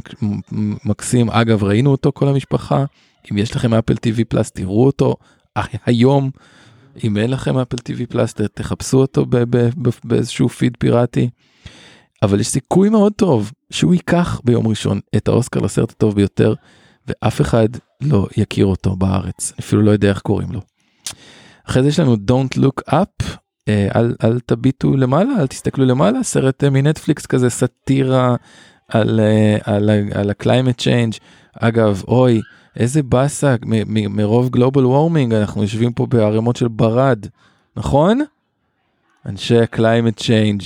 מקסים, 0.85 1.31
אגב 1.31 1.65
ראינו 1.65 1.91
אותו 1.91 2.13
כל 2.15 2.29
המשפחה, 2.29 2.85
אם 3.33 3.39
יש 3.39 3.57
לכם 3.57 3.75
אפל 3.75 3.95
TV 3.95 4.25
פלאס 4.29 4.51
תראו 4.51 4.87
אותו 4.87 5.17
היום, 5.87 6.31
אם 7.05 7.17
אין 7.17 7.31
לכם 7.31 7.59
אפל 7.59 7.77
TV 7.77 8.07
פלאס 8.09 8.35
תחפשו 8.35 8.99
אותו 8.99 9.27
באיזשהו 10.05 10.49
פיד 10.49 10.77
פיראטי. 10.79 11.29
אבל 12.23 12.41
יש 12.41 12.49
סיכוי 12.49 12.89
מאוד 12.89 13.13
טוב 13.13 13.53
שהוא 13.71 13.95
ייקח 13.95 14.41
ביום 14.45 14.67
ראשון 14.67 15.01
את 15.17 15.29
האוסקר 15.29 15.61
לסרט 15.61 15.91
הטוב 15.91 16.15
ביותר 16.15 16.55
ואף 17.07 17.41
אחד 17.41 17.69
לא 18.01 18.27
יכיר 18.37 18.67
אותו 18.67 18.97
בארץ, 18.97 19.53
אפילו 19.61 19.83
לא 19.83 19.91
יודע 19.91 20.09
איך 20.09 20.21
קוראים 20.21 20.53
לו. 20.53 20.61
אחרי 21.69 21.83
זה 21.83 21.89
יש 21.89 22.01
לנו 22.01 22.15
Don't 22.15 22.59
Look 22.59 22.93
Up, 22.93 23.25
אה, 23.25 23.37
אל, 23.69 24.15
אל 24.25 24.41
תביטו 24.41 24.97
למעלה, 24.97 25.33
אל 25.41 25.47
תסתכלו 25.47 25.85
למעלה, 25.85 26.23
סרט 26.23 26.65
אה, 26.65 26.71
מנטפליקס 26.71 27.27
כזה 27.27 27.51
סאטירה 27.51 28.37
על, 28.89 29.21
אה, 29.21 29.57
על, 29.65 29.91
על, 30.15 30.31
ה-climate 30.31 30.81
change. 30.81 31.19
אגב, 31.61 32.03
אוי, 32.09 32.41
איזה 32.77 33.03
באסה, 33.03 33.55
מרוב 33.87 34.51
גלובל 34.51 34.87
וורמינג 34.87 35.35
אנחנו 35.35 35.63
יושבים 35.63 35.93
פה 35.93 36.07
בערימות 36.07 36.57
של 36.57 36.69
ברד, 36.69 37.27
נכון? 37.77 38.21
אנשי 39.27 39.59
ה-climate 39.59 40.21
change. 40.21 40.65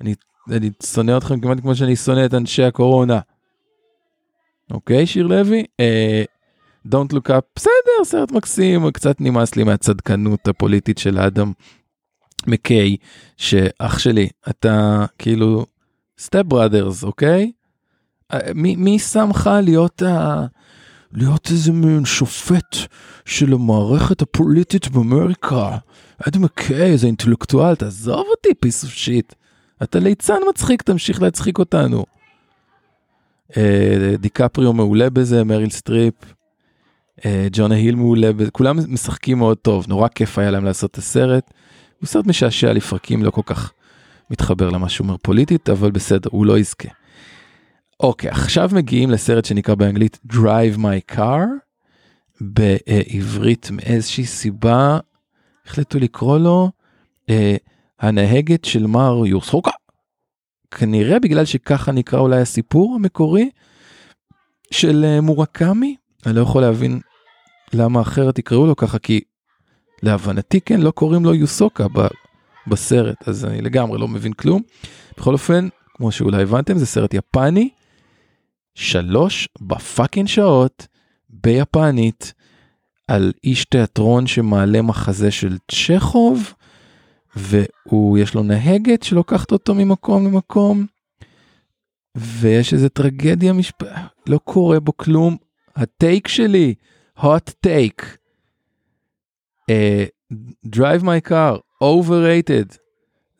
אני, 0.00 0.14
אני 0.50 0.70
שונא 0.82 1.16
אתכם 1.16 1.40
כמעט 1.40 1.60
כמו 1.60 1.74
שאני 1.74 1.96
שונא 1.96 2.24
את 2.24 2.34
אנשי 2.34 2.62
הקורונה. 2.62 3.20
אוקיי, 4.70 5.06
שיר 5.06 5.26
לוי? 5.26 5.64
אה, 5.80 6.24
Don't 6.88 7.12
look 7.12 7.28
up, 7.30 7.42
בסדר, 7.56 8.04
סרט 8.04 8.32
מקסים, 8.32 8.90
קצת 8.90 9.20
נמאס 9.20 9.56
לי 9.56 9.64
מהצדקנות 9.64 10.48
הפוליטית 10.48 10.98
של 10.98 11.18
האדם 11.18 11.52
מקיי, 12.46 12.96
שאח 13.36 13.98
שלי, 13.98 14.28
אתה 14.50 15.04
כאילו 15.18 15.66
Step 16.18 16.42
Brothers, 16.42 17.04
אוקיי? 17.04 17.52
אה, 18.32 18.38
מי, 18.54 18.76
מי 18.76 18.98
שמך 18.98 19.50
להיות 19.62 20.02
ה... 20.02 20.46
להיות 21.12 21.50
איזה 21.50 21.72
מין 21.72 22.04
שופט 22.04 22.76
של 23.24 23.52
המערכת 23.52 24.22
הפוליטית 24.22 24.88
באמריקה. 24.88 25.76
אדם 26.28 26.42
מקיי, 26.42 26.92
איזה 26.92 27.06
אינטלקטואל, 27.06 27.74
תעזוב 27.74 28.26
אותי, 28.30 28.48
piece 28.60 28.84
of 28.84 28.92
shit. 28.92 29.34
אתה 29.82 29.98
ליצן 29.98 30.38
מצחיק, 30.48 30.82
תמשיך 30.82 31.22
להצחיק 31.22 31.58
אותנו. 31.58 32.04
אה, 33.56 34.14
דיקפריו 34.18 34.72
מעולה 34.72 35.10
בזה, 35.10 35.44
מריל 35.44 35.70
סטריפ, 35.70 36.14
אה, 37.24 37.46
ג'ונה 37.52 37.74
היל 37.74 37.94
מעולה 37.94 38.32
בזה, 38.32 38.50
כולם 38.50 38.78
משחקים 38.88 39.38
מאוד 39.38 39.58
טוב, 39.58 39.84
נורא 39.88 40.08
כיף 40.08 40.38
היה 40.38 40.50
להם 40.50 40.64
לעשות 40.64 40.90
את 40.90 40.98
הסרט. 40.98 41.50
הוא 42.02 42.08
סרט 42.08 42.26
משעשע 42.26 42.72
לפרקים, 42.72 43.22
לא 43.22 43.30
כל 43.30 43.42
כך 43.44 43.72
מתחבר 44.30 44.70
למה 44.70 44.88
שהוא 44.88 45.04
אומר 45.04 45.16
פוליטית, 45.22 45.68
אבל 45.70 45.90
בסדר, 45.90 46.30
הוא 46.32 46.46
לא 46.46 46.58
יזכה. 46.58 46.88
אוקיי, 48.00 48.30
עכשיו 48.30 48.70
מגיעים 48.72 49.10
לסרט 49.10 49.44
שנקרא 49.44 49.74
באנגלית 49.74 50.18
Drive 50.32 50.78
My 50.78 51.14
Car, 51.14 51.46
בעברית 52.40 53.68
מאיזושהי 53.70 54.26
סיבה, 54.26 54.98
החליטו 55.66 55.98
לקרוא 55.98 56.38
לו 56.38 56.70
אה, 57.30 57.56
הנהגת 58.00 58.64
של 58.64 58.86
מר 58.86 59.26
יוסוקה. 59.26 59.70
כנראה 60.70 61.18
בגלל 61.18 61.44
שככה 61.44 61.92
נקרא 61.92 62.18
אולי 62.18 62.40
הסיפור 62.40 62.94
המקורי 62.94 63.50
של 64.70 65.04
אה, 65.04 65.20
מורקמי, 65.20 65.96
אני 66.26 66.36
לא 66.36 66.40
יכול 66.40 66.62
להבין 66.62 67.00
למה 67.72 68.00
אחרת 68.00 68.38
יקראו 68.38 68.66
לו 68.66 68.76
ככה, 68.76 68.98
כי 68.98 69.20
להבנתי 70.02 70.60
כן, 70.60 70.80
לא 70.80 70.90
קוראים 70.90 71.24
לו 71.24 71.34
יוסוקה 71.34 71.86
ב, 71.88 72.06
בסרט, 72.66 73.28
אז 73.28 73.44
אני 73.44 73.60
לגמרי 73.60 73.98
לא 73.98 74.08
מבין 74.08 74.32
כלום. 74.32 74.62
בכל 75.16 75.32
אופן, 75.32 75.68
כמו 75.94 76.12
שאולי 76.12 76.42
הבנתם, 76.42 76.78
זה 76.78 76.86
סרט 76.86 77.14
יפני, 77.14 77.68
שלוש 78.74 79.48
בפאקינג 79.60 80.28
שעות, 80.28 80.86
ביפנית, 81.30 82.32
על 83.08 83.32
איש 83.44 83.64
תיאטרון 83.64 84.26
שמעלה 84.26 84.82
מחזה 84.82 85.30
של 85.30 85.56
צ'כוב, 85.70 86.54
והוא 87.36 88.18
יש 88.18 88.34
לו 88.34 88.42
נהגת 88.42 89.02
שלוקחת 89.02 89.52
אותו 89.52 89.74
ממקום 89.74 90.26
למקום 90.26 90.86
ויש 92.16 92.74
איזה 92.74 92.88
טרגדיה 92.88 93.52
משפ... 93.52 93.82
לא 94.26 94.38
קורה 94.38 94.80
בו 94.80 94.96
כלום 94.96 95.36
הטייק 95.76 96.28
שלי 96.28 96.74
hot 97.18 97.66
take 97.66 98.04
drive 100.66 101.02
my 101.02 101.28
car 101.30 101.58
overrated 101.82 102.76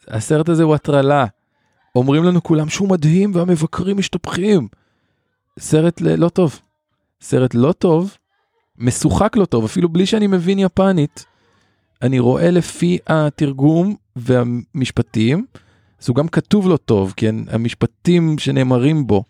הסרט 0.08 0.48
הזה 0.48 0.62
הוא 0.62 0.74
הטרלה. 0.74 1.26
אומרים 1.94 2.24
לנו 2.24 2.42
כולם 2.42 2.68
שהוא 2.68 2.88
מדהים 2.88 3.30
והמבקרים 3.34 3.96
משתפכים. 3.96 4.68
סרט 5.58 6.00
ל... 6.00 6.14
לא 6.14 6.28
טוב. 6.28 6.60
סרט 7.20 7.54
לא 7.54 7.72
טוב 7.72 8.16
משוחק 8.78 9.36
לא 9.36 9.44
טוב 9.44 9.64
אפילו 9.64 9.88
בלי 9.88 10.06
שאני 10.06 10.26
מבין 10.26 10.58
יפנית. 10.58 11.24
אני 12.02 12.18
רואה 12.18 12.50
לפי 12.50 12.98
התרגום 13.06 13.94
והמשפטים, 14.16 15.46
אז 16.02 16.08
הוא 16.08 16.16
גם 16.16 16.28
כתוב 16.28 16.68
לא 16.68 16.76
טוב, 16.76 17.14
כי 17.16 17.26
המשפטים 17.48 18.38
שנאמרים 18.38 19.06
בו 19.06 19.24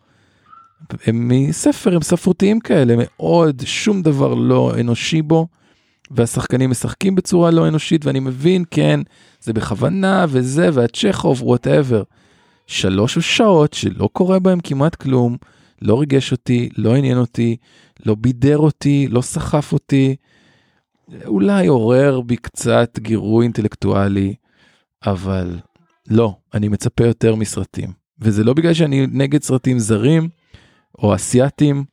הם 1.07 1.29
מספר, 1.29 1.95
הם 1.95 2.03
ספרותיים 2.03 2.61
כאלה, 2.61 2.95
מאוד, 2.99 3.63
שום 3.65 4.03
דבר 4.03 4.35
לא 4.35 4.73
אנושי 4.81 5.23
בו, 5.23 5.47
והשחקנים 6.11 6.71
משחקים 6.71 7.15
בצורה 7.15 7.51
לא 7.51 7.69
אנושית, 7.69 8.05
ואני 8.05 8.21
מבין, 8.21 8.65
כן, 8.71 9.01
זה 9.41 9.53
בכוונה 9.53 10.27
וזה, 10.29 10.71
והצ'כוב, 10.73 11.43
whatever. 11.43 12.03
שלוש 12.67 13.19
שעות 13.19 13.75
שלא 13.75 14.09
קורה 14.13 14.39
בהם 14.39 14.61
כמעט 14.61 14.95
כלום, 14.95 15.37
לא 15.83 16.01
ריגש 16.01 16.33
אותי, 16.33 16.69
לא 16.77 16.97
עניין 16.97 17.19
אותי, 17.19 17.57
לא 18.07 18.15
בידר 18.15 18.59
אותי, 18.59 19.09
לא 19.11 19.21
סחף 19.21 19.73
אותי. 19.73 20.17
אולי 21.25 21.67
עורר 21.67 22.21
בי 22.21 22.37
קצת 22.37 22.99
גירוי 22.99 23.45
אינטלקטואלי, 23.45 24.35
אבל 25.07 25.59
לא, 26.11 26.37
אני 26.55 26.69
מצפה 26.69 27.07
יותר 27.07 27.35
מסרטים. 27.35 27.93
וזה 28.21 28.45
לא 28.45 28.53
בגלל 28.53 28.75
שאני 28.75 29.07
נגד 29.07 29.43
סרטים 29.43 29.79
זרים 29.79 30.29
או 30.99 31.15
אסייתים. 31.15 31.85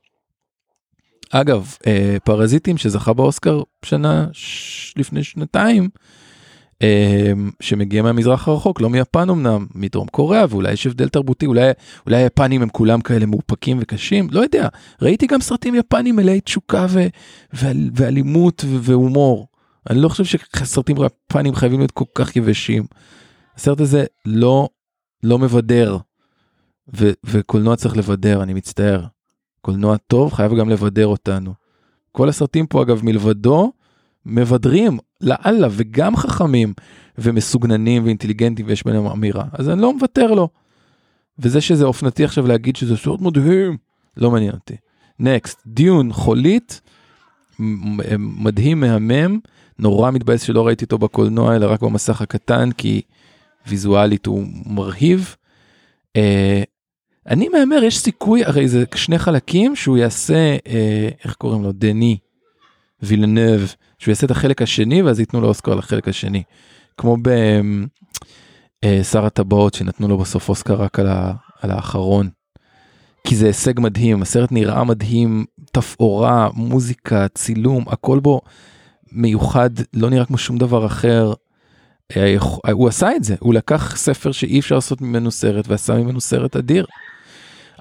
אגב, 1.32 1.76
אה, 1.88 2.18
פרזיטים 2.24 2.78
שזכה 2.78 3.14
באוסקר 3.14 3.62
שנה 3.86 4.28
ש... 4.32 4.94
לפני 4.98 5.24
שנתיים, 5.24 5.90
אמ, 6.82 7.52
שמגיע 7.60 8.02
מהמזרח 8.02 8.48
הרחוק, 8.48 8.82
לא 8.82 8.90
מיפן 8.90 9.30
אמנם, 9.30 9.66
מדרום 9.76 10.08
קוריאה, 10.08 10.46
ואולי 10.50 10.74
יש 10.74 10.88
הבדל 10.88 11.10
תרבותי, 11.10 11.46
אולי, 11.46 11.72
אולי 12.06 12.18
היפנים 12.18 12.62
הם 12.62 12.70
כולם 12.70 13.02
כאלה 13.02 13.26
מאופקים 13.26 13.78
וקשים, 13.82 14.28
לא 14.32 14.42
יודע. 14.42 14.68
ראיתי 15.02 15.28
גם 15.28 15.42
סרטים 15.42 15.76
יפנים 15.76 16.16
מלאי 16.16 16.42
תשוקה 16.42 16.86
ו, 16.90 17.08
ו, 17.56 17.68
ואלימות 17.96 18.64
ו, 18.68 18.78
והומור. 18.82 19.48
אני 19.90 20.02
לא 20.02 20.10
חושב 20.10 20.24
שסרטים 20.26 20.98
יפנים 21.06 21.56
חייבים 21.56 21.80
להיות 21.80 21.92
כל 21.92 22.06
כך 22.16 22.36
יבשים. 22.36 22.86
הסרט 23.56 23.82
הזה 23.82 24.06
לא, 24.26 24.70
לא 25.24 25.40
מבדר, 25.40 25.98
ו, 26.96 27.12
וקולנוע 27.24 27.76
צריך 27.76 27.98
לבדר, 27.98 28.44
אני 28.44 28.54
מצטער. 28.54 29.06
קולנוע 29.62 29.98
טוב 29.98 30.34
חייב 30.34 30.56
גם 30.56 30.70
לבדר 30.70 31.08
אותנו. 31.08 31.54
כל 32.12 32.30
הסרטים 32.30 32.68
פה 32.68 32.82
אגב 32.82 33.06
מלבדו 33.06 33.72
מבדרים 34.26 34.98
לאללה 35.22 35.68
וגם 35.72 36.16
חכמים 36.16 36.74
ומסוגננים 37.18 38.04
ואינטליגנטים 38.04 38.66
ויש 38.68 38.84
ביניהם 38.84 39.06
אמירה 39.06 39.44
אז 39.54 39.70
אני 39.70 39.82
לא 39.82 39.94
מוותר 39.94 40.32
לו. 40.32 40.50
וזה 41.40 41.62
שזה 41.62 41.86
אופנתי 41.86 42.24
עכשיו 42.24 42.48
להגיד 42.48 42.76
שזה 42.76 42.98
סרט 42.98 43.22
מדהים 43.22 43.78
לא 44.18 44.32
מעניין 44.32 44.52
אותי. 44.52 44.76
נקסט 45.20 45.62
דיון 45.68 46.14
חולית 46.14 46.82
מדהים 48.20 48.80
מהמם 48.80 49.40
נורא 49.80 50.12
מתבאס 50.12 50.42
שלא 50.42 50.68
ראיתי 50.68 50.86
אותו 50.86 50.98
בקולנוע 50.98 51.56
אלא 51.56 51.72
רק 51.72 51.82
במסך 51.82 52.22
הקטן 52.22 52.72
כי 52.72 53.02
ויזואלית 53.68 54.26
הוא 54.26 54.46
מרהיב. 54.66 55.36
אה, 56.16 56.64
אני 57.28 57.50
מהמר 57.50 57.84
יש 57.84 58.00
סיכוי 58.00 58.46
הרי 58.46 58.68
זה 58.68 58.84
שני 58.96 59.20
חלקים 59.20 59.76
שהוא 59.76 59.98
יעשה 59.98 60.58
אה, 60.68 61.10
איך 61.24 61.34
קוראים 61.34 61.64
לו 61.64 61.72
דני 61.72 62.18
וילנב 63.02 63.62
שהוא 64.00 64.12
יעשה 64.12 64.26
את 64.26 64.32
החלק 64.32 64.62
השני 64.62 65.02
ואז 65.02 65.20
ייתנו 65.20 65.42
לו 65.42 65.48
אוסקר 65.48 65.72
על 65.72 65.80
החלק 65.80 66.08
השני. 66.08 66.44
כמו 66.98 67.18
בשר 68.82 69.20
אה, 69.20 69.26
הטבעות 69.26 69.74
שנתנו 69.74 70.08
לו 70.08 70.18
בסוף 70.18 70.50
אוסקר 70.50 70.74
רק 70.74 71.00
על, 71.00 71.08
ה, 71.08 71.34
על 71.62 71.72
האחרון. 71.72 72.30
כי 73.28 73.36
זה 73.36 73.48
הישג 73.48 73.80
מדהים, 73.80 74.22
הסרט 74.22 74.52
נראה 74.52 74.84
מדהים, 74.84 75.46
תפאורה, 75.72 76.50
מוזיקה, 76.54 77.28
צילום, 77.28 77.86
הכל 77.88 78.20
בו 78.20 78.42
מיוחד, 79.12 79.70
לא 79.94 80.10
נראה 80.10 80.26
כמו 80.26 80.38
שום 80.38 80.58
דבר 80.58 80.86
אחר. 80.86 81.34
אה, 82.18 82.36
הוא 82.72 82.88
עשה 82.88 83.16
את 83.16 83.24
זה, 83.24 83.36
הוא 83.40 83.54
לקח 83.54 83.96
ספר 83.96 84.32
שאי 84.32 84.60
אפשר 84.60 84.76
לעשות 84.76 85.02
ממנו 85.02 85.32
סרט 85.32 85.68
ועשה 85.68 85.94
ממנו 85.94 86.22
סרט 86.22 86.56
אדיר. 86.56 86.86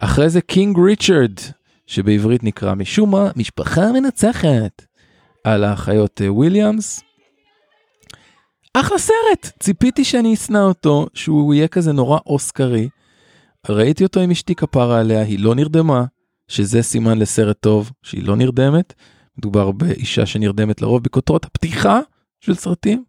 אחרי 0.00 0.30
זה 0.30 0.40
King 0.40 0.78
Richard, 0.78 1.34
שבעברית 1.86 2.44
נקרא 2.44 2.74
משום 2.74 3.10
מה 3.10 3.30
משפחה 3.36 3.92
מנצחת, 3.92 4.86
על 5.44 5.64
האחיות 5.64 6.22
אה, 6.22 6.32
וויליאמס. 6.32 7.02
אחלה 8.74 8.98
סרט, 8.98 9.52
ציפיתי 9.58 10.04
שאני 10.04 10.34
אשנא 10.34 10.58
אותו, 10.58 11.06
שהוא 11.14 11.54
יהיה 11.54 11.68
כזה 11.68 11.92
נורא 11.92 12.18
אוסקרי. 12.26 12.88
ראיתי 13.68 14.04
אותו 14.04 14.20
עם 14.20 14.30
אשתי 14.30 14.54
כפרה 14.54 15.00
עליה, 15.00 15.22
היא 15.22 15.38
לא 15.38 15.54
נרדמה, 15.54 16.04
שזה 16.48 16.82
סימן 16.82 17.18
לסרט 17.18 17.56
טוב, 17.60 17.90
שהיא 18.02 18.24
לא 18.24 18.36
נרדמת. 18.36 18.94
מדובר 19.38 19.70
באישה 19.70 20.26
שנרדמת 20.26 20.82
לרוב 20.82 21.02
בכותרות 21.02 21.44
הפתיחה 21.44 22.00
של 22.40 22.54
סרטים. 22.54 23.04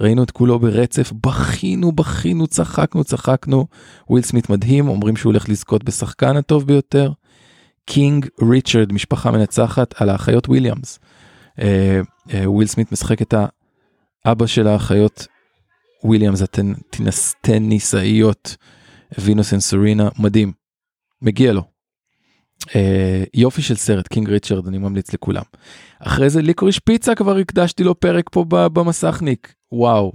ראינו 0.00 0.22
את 0.22 0.30
כולו 0.30 0.58
ברצף, 0.58 1.12
בכינו, 1.26 1.92
בכינו, 1.92 2.46
צחקנו, 2.46 3.04
צחקנו. 3.04 3.66
וויל 4.10 4.24
סמית 4.24 4.50
מדהים, 4.50 4.88
אומרים 4.88 5.16
שהוא 5.16 5.32
הולך 5.32 5.48
לזכות 5.48 5.84
בשחקן 5.84 6.36
הטוב 6.36 6.66
ביותר. 6.66 7.12
King 7.84 8.26
Richard, 8.50 8.92
משפחה 8.92 9.30
מנצחת 9.30 10.02
על 10.02 10.08
האחיות 10.08 10.48
וויליאמס. 10.48 10.98
אה, 11.60 12.00
אה, 12.34 12.50
וויל 12.50 12.68
סמית 12.68 12.92
משחק 12.92 13.22
את 13.22 13.34
האבא 14.24 14.46
של 14.46 14.66
האחיות 14.66 15.26
וויליאמס, 16.04 16.42
הטניסאיות, 16.42 18.56
וינוס 19.18 19.54
אנסורינה, 19.54 20.08
מדהים. 20.18 20.52
מגיע 21.22 21.52
לו. 21.52 21.62
אה, 22.74 23.24
יופי 23.34 23.62
של 23.62 23.74
סרט, 23.74 24.08
King 24.08 24.28
Richard, 24.28 24.66
אני 24.66 24.78
ממליץ 24.78 25.12
לכולם. 25.12 25.42
אחרי 25.98 26.30
זה 26.30 26.42
Licorice 26.42 26.78
Pizza 26.78 27.14
כבר 27.14 27.36
הקדשתי 27.36 27.84
לו 27.84 28.00
פרק 28.00 28.24
פה 28.32 28.44
במסכניק. 28.48 29.59
וואו, 29.72 30.12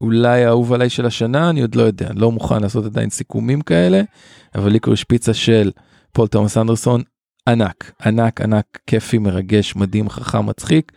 אולי 0.00 0.44
האהוב 0.44 0.72
עליי 0.72 0.90
של 0.90 1.06
השנה, 1.06 1.50
אני 1.50 1.60
עוד 1.60 1.74
לא 1.74 1.82
יודע, 1.82 2.06
אני 2.06 2.20
לא 2.20 2.32
מוכן 2.32 2.62
לעשות 2.62 2.84
עדיין 2.84 3.10
סיכומים 3.10 3.60
כאלה, 3.60 4.02
אבל 4.54 4.70
Licorice 4.70 5.04
Pizza 5.04 5.34
של 5.34 5.70
פול 6.12 6.28
תומאס 6.28 6.56
אנדרסון, 6.56 7.02
ענק, 7.48 7.92
ענק, 8.04 8.40
ענק, 8.40 8.78
כיפי, 8.86 9.18
מרגש, 9.18 9.76
מדהים, 9.76 10.08
חכם, 10.08 10.46
מצחיק, 10.46 10.92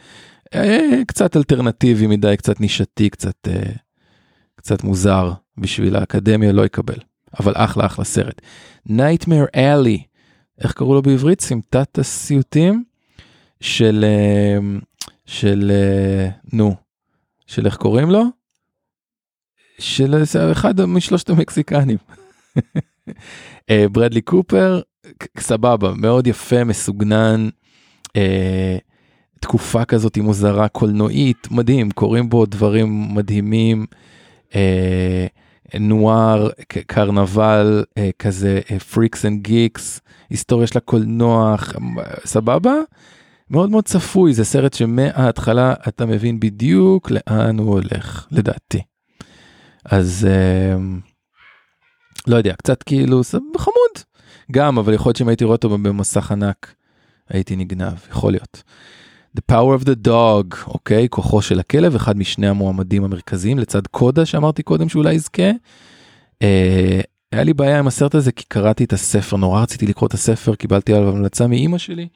אה, 0.56 1.01
קצת 1.08 1.38
אלטרנטיבי 1.38 2.08
מדי, 2.08 2.38
קצת 2.38 2.62
נישתי, 2.62 3.10
קצת, 3.10 3.48
אה, 3.48 3.72
קצת 4.56 4.84
מוזר 4.84 5.32
בשביל 5.58 5.96
האקדמיה, 5.96 6.51
לא 6.51 6.66
יקבל, 6.66 7.00
אבל 7.39 7.54
אחלה 7.56 7.86
אחלה 7.86 8.06
סרט. 8.06 8.42
Nightmare 8.88 9.56
Alley, 9.56 10.01
איך 10.62 10.74
קראו 10.74 10.94
לו 10.94 11.01
בעברית? 11.01 11.42
סמטת 11.42 12.00
הסיוטים 12.00 12.84
של, 13.60 14.06
אה, 14.08 14.58
של, 15.25 15.72
נו, 16.54 16.75
של 17.48 17.66
איך 17.66 17.75
קוראים 17.77 18.10
לו? 18.10 18.24
של 19.80 20.24
אחד 20.51 20.86
משלושת 20.86 21.30
המקסיקנים. 21.30 21.98
אה, 23.70 23.86
ברדלי 23.92 24.22
קופר, 24.22 24.82
סבבה, 25.39 25.94
מאוד 25.94 26.27
יפה, 26.27 26.63
מסוגנן, 26.63 27.50
אה, 28.16 28.77
תקופה 29.39 29.86
כזאת 29.86 30.18
מוזרה, 30.18 30.68
קולנועית, 30.68 31.48
מדהים, 31.51 31.92
קורים 31.92 32.30
בו 32.30 32.46
דברים 32.46 33.16
מדהימים, 33.16 33.86
אה, 34.56 35.27
נואר, 35.80 36.50
קרנבל, 36.88 37.84
אה, 37.98 38.10
כזה 38.20 38.60
Freaks 38.94 39.26
and 39.26 39.42
Geeks, 39.42 40.02
היסטוריה 40.30 40.68
של 40.68 40.77
הקולנוע, 40.77 41.56
סבבה? 42.25 42.74
מאוד 43.50 43.70
מאוד 43.70 43.86
צפוי, 43.86 44.34
זה 44.34 44.46
סרט 44.46 44.74
שמההתחלה 44.74 45.74
אתה 45.88 46.06
מבין 46.06 46.39
בדיוק 46.39 47.12
לאן 47.12 47.60
הוא 47.60 47.70
הולך, 47.70 48.27
לדעתי. 48.32 48.82
אז 49.86 50.27
אה, 50.30 50.77
לא 52.27 52.36
יודע, 52.36 52.54
קצת 52.54 52.84
כאילו 52.84 53.22
חמוד, 53.58 54.04
גם, 54.51 54.77
אבל 54.77 54.94
יכול 54.94 55.10
להיות 55.10 55.18
שאם 55.18 55.27
הייתי 55.27 55.44
רואה 55.44 55.56
אותו 55.56 55.70
במסך 55.70 56.32
ענק, 56.32 56.74
הייתי 57.30 57.56
נגנב, 57.56 57.94
יכול 58.10 58.32
להיות. 58.32 58.63
The 59.38 59.41
Power 59.52 59.82
of 59.82 59.86
the 59.86 60.08
Dog, 60.08 60.67
אוקיי, 60.67 61.06
okay, 61.06 61.08
כוחו 61.08 61.41
של 61.41 61.60
הכלב, 61.60 61.95
אחד 61.95 62.17
משני 62.17 62.48
המועמדים 62.48 63.04
המרכזיים 63.04 63.60
לצד 63.60 63.88
קודה 63.88 64.26
שאמרתי 64.26 64.63
קודם 64.63 64.89
שאולי 64.89 65.13
יזכה. 65.13 65.52
אה, 66.41 67.02
היה 67.32 67.43
לי 67.43 67.54
בעיה 67.54 67.80
עם 67.80 67.88
הסרט 67.88 68.15
הזה 68.15 68.32
כי 68.32 68.43
קראתי 68.48 68.84
את 68.84 68.93
הספר, 68.93 69.38
נורא 69.38 69.62
רציתי 69.62 69.88
לקרוא 69.88 70.08
את 70.08 70.13
הספר, 70.13 70.56
קיבלתי 70.56 70.93
עליו 70.93 71.10
המלצה 71.10 71.48
מאימא 71.48 71.78
שלי 71.78 72.08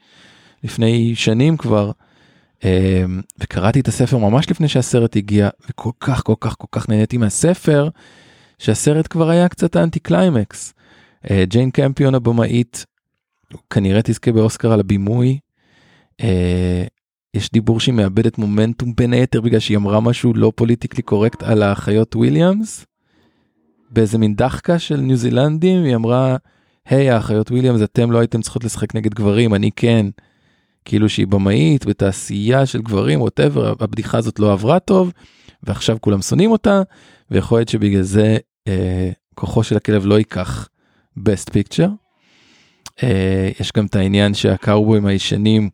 לפני 0.63 1.15
שנים 1.15 1.57
כבר, 1.57 1.91
אה, 2.63 3.05
וקראתי 3.39 3.79
את 3.79 3.87
הספר 3.87 4.17
ממש 4.17 4.51
לפני 4.51 4.67
שהסרט 4.67 5.15
הגיע, 5.15 5.49
וכל 5.69 5.91
כך 5.99 6.23
כל 6.23 6.35
כך 6.39 6.55
כל 6.57 6.67
כך 6.71 6.89
נהניתי 6.89 7.17
מהספר, 7.17 7.89
שהסרט 8.59 9.07
כבר 9.09 9.29
היה 9.29 9.47
קצת 9.47 9.75
ה 9.75 9.80
anti 9.80 9.99
climax. 9.99 10.73
אה, 11.31 11.43
ג'יין 11.45 11.71
קמפיון 11.71 12.15
הבמאית 12.15 12.85
כנראה 13.69 14.01
תזכה 14.03 14.31
באוסקר 14.31 14.71
על 14.71 14.79
הבימוי. 14.79 15.39
אה, 16.21 16.83
יש 17.33 17.51
דיבור 17.51 17.79
שהיא 17.79 17.93
מאבדת 17.93 18.37
מומנטום 18.37 18.95
בין 18.95 19.13
היתר 19.13 19.41
בגלל 19.41 19.59
שהיא 19.59 19.77
אמרה 19.77 19.99
משהו 19.99 20.33
לא 20.33 20.51
politically 20.55 21.01
correct 21.01 21.43
על 21.43 21.63
האחיות 21.63 22.15
וויליאמס. 22.15 22.85
באיזה 23.91 24.17
מין 24.17 24.35
דחקה 24.35 24.79
של 24.79 24.97
ניו 24.97 25.15
זילנדים 25.15 25.83
היא 25.83 25.95
אמרה 25.95 26.37
היי 26.85 27.09
האחיות 27.09 27.51
וויליאמס 27.51 27.81
אתם 27.81 28.11
לא 28.11 28.19
הייתם 28.19 28.41
צריכות 28.41 28.63
לשחק 28.63 28.95
נגד 28.95 29.13
גברים 29.13 29.53
אני 29.53 29.71
כן. 29.75 30.05
כאילו 30.85 31.09
שהיא 31.09 31.27
במאית 31.27 31.85
בתעשייה 31.85 32.65
של 32.65 32.81
גברים 32.81 33.21
whatever 33.21 33.73
הבדיחה 33.79 34.17
הזאת 34.17 34.39
לא 34.39 34.53
עברה 34.53 34.79
טוב 34.79 35.11
ועכשיו 35.63 35.97
כולם 36.01 36.21
שונאים 36.21 36.51
אותה 36.51 36.81
ויכול 37.31 37.57
להיות 37.57 37.69
שבגלל 37.69 38.01
זה 38.01 38.37
אה, 38.67 39.11
כוחו 39.35 39.63
של 39.63 39.77
הכלב 39.77 40.05
לא 40.05 40.17
ייקח 40.17 40.69
best 41.19 41.49
picture. 41.49 41.89
Uh, 42.99 43.03
יש 43.59 43.71
גם 43.77 43.85
את 43.85 43.95
העניין 43.95 44.33
שהקאובויים 44.33 45.05
הישנים, 45.05 45.69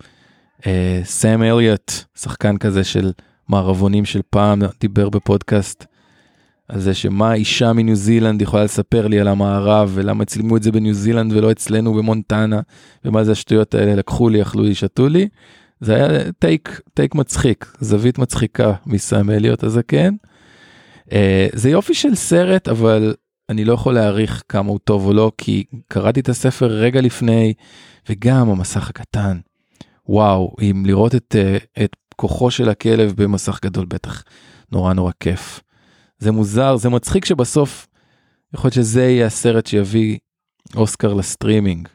אה, 0.65 1.01
סאם 1.03 1.43
אליוט, 1.43 1.91
שחקן 2.17 2.57
כזה 2.57 2.83
של 2.83 3.11
מערבונים 3.47 4.05
של 4.05 4.21
פעם, 4.29 4.61
דיבר 4.79 5.09
בפודקאסט 5.09 5.85
על 6.69 6.79
זה 6.79 6.93
שמה 6.93 7.33
אישה 7.33 7.73
מניו 7.73 7.95
זילנד 7.95 8.41
יכולה 8.41 8.63
לספר 8.63 9.07
לי 9.07 9.19
על 9.19 9.27
המערב 9.27 9.91
ולמה 9.93 10.25
צילמו 10.25 10.57
את 10.57 10.63
זה 10.63 10.71
בניו 10.71 10.93
זילנד 10.93 11.33
ולא 11.33 11.51
אצלנו 11.51 11.93
במונטנה 11.93 12.59
ומה 13.05 13.23
זה 13.23 13.31
השטויות 13.31 13.75
האלה 13.75 13.95
לקחו 13.95 14.29
לי 14.29 14.41
אכלו 14.41 14.63
לי 14.63 14.75
שתו 14.75 15.09
לי. 15.09 15.27
זה 15.81 15.95
היה 15.95 16.31
take 16.31 16.81
take 16.93 17.15
מצחיק 17.15 17.73
זווית 17.79 18.17
מצחיקה 18.17 18.73
מסאם 18.85 19.29
אליוט 19.29 19.63
הזקן. 19.63 20.15
Uh, 21.09 21.09
זה 21.53 21.69
יופי 21.69 21.93
של 21.93 22.15
סרט 22.15 22.67
אבל 22.67 23.13
אני 23.49 23.65
לא 23.65 23.73
יכול 23.73 23.93
להעריך 23.93 24.43
כמה 24.49 24.69
הוא 24.69 24.79
טוב 24.83 25.05
או 25.05 25.13
לא, 25.13 25.31
כי 25.37 25.63
קראתי 25.87 26.19
את 26.19 26.29
הספר 26.29 26.65
רגע 26.65 27.01
לפני, 27.01 27.53
וגם 28.09 28.49
המסך 28.49 28.89
הקטן. 28.89 29.39
וואו, 30.09 30.55
אם 30.61 30.83
לראות 30.85 31.15
את, 31.15 31.35
אה, 31.39 31.57
את 31.83 31.95
כוחו 32.15 32.51
של 32.51 32.69
הכלב 32.69 33.13
במסך 33.17 33.59
גדול 33.63 33.85
בטח 33.85 34.23
נורא 34.71 34.93
נורא 34.93 35.11
כיף. 35.19 35.61
זה 36.19 36.31
מוזר, 36.31 36.77
זה 36.77 36.89
מצחיק 36.89 37.25
שבסוף 37.25 37.87
יכול 38.53 38.67
להיות 38.67 38.73
שזה 38.73 39.03
יהיה 39.03 39.25
הסרט 39.25 39.65
שיביא 39.65 40.17
אוסקר 40.75 41.13
לסטרימינג. 41.13 41.87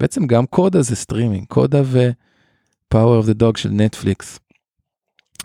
בעצם 0.00 0.26
גם 0.26 0.46
קודה 0.46 0.82
זה 0.82 0.96
סטרימינג, 0.96 1.46
קודה 1.48 1.80
ו-Power 1.84 3.24
of 3.24 3.26
the 3.26 3.42
Dog 3.42 3.58
של 3.58 3.68
נטפליקס. 3.72 4.38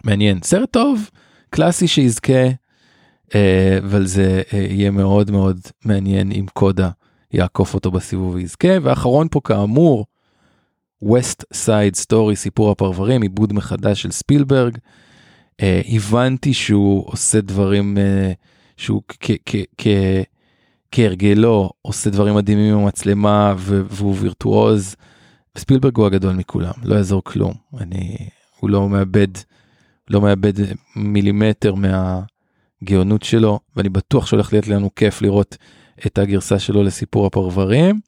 מעניין, 0.03 0.39
סרט 0.43 0.71
טוב, 0.71 1.09
קלאסי 1.49 1.87
שיזכה. 1.87 2.47
אה, 3.35 3.77
אבל 3.83 4.05
זה 4.05 4.41
אה, 4.53 4.59
יהיה 4.59 4.91
מאוד 4.91 5.31
מאוד 5.31 5.59
מעניין 5.85 6.31
אם 6.31 6.45
קודה 6.53 6.89
יעקוף 7.33 7.73
אותו 7.73 7.91
בסיבוב 7.91 8.35
ויזכה. 8.35 8.67
ואחרון 8.81 9.27
פה 9.31 9.41
כאמור, 9.43 10.05
West 11.03 11.43
Side 11.53 11.99
Story, 12.05 12.35
סיפור 12.35 12.71
הפרברים, 12.71 13.21
עיבוד 13.21 13.53
מחדש 13.53 14.01
של 14.01 14.11
ספילברג. 14.11 14.77
אה, 15.61 15.81
הבנתי 15.87 16.53
שהוא 16.53 17.03
עושה 17.07 17.41
דברים 17.41 17.97
שהוא 18.77 19.01
כהרגלו 20.91 21.69
עושה 21.81 22.09
דברים 22.09 22.35
מדהימים 22.35 22.73
עם 22.73 22.79
המצלמה 22.79 23.53
והוא 23.57 24.15
וירטואוז. 24.19 24.95
ספילברג 25.57 25.97
הוא 25.97 26.05
הגדול 26.05 26.35
מכולם, 26.35 26.73
לא 26.83 26.95
יעזור 26.95 27.23
כלום. 27.23 27.53
אני, 27.77 28.17
הוא 28.59 28.69
לא 28.69 28.89
מאבד, 28.89 29.27
לא 30.09 30.21
מאבד 30.21 30.53
מילימטר 30.95 31.75
מה... 31.75 32.21
הגאונות 32.81 33.23
שלו, 33.23 33.59
ואני 33.75 33.89
בטוח 33.89 34.25
שהולך 34.25 34.53
להיות 34.53 34.67
לנו 34.67 34.89
כיף 34.95 35.21
לראות 35.21 35.57
את 36.05 36.17
הגרסה 36.17 36.59
שלו 36.59 36.83
לסיפור 36.83 37.25
הפרברים. 37.25 37.99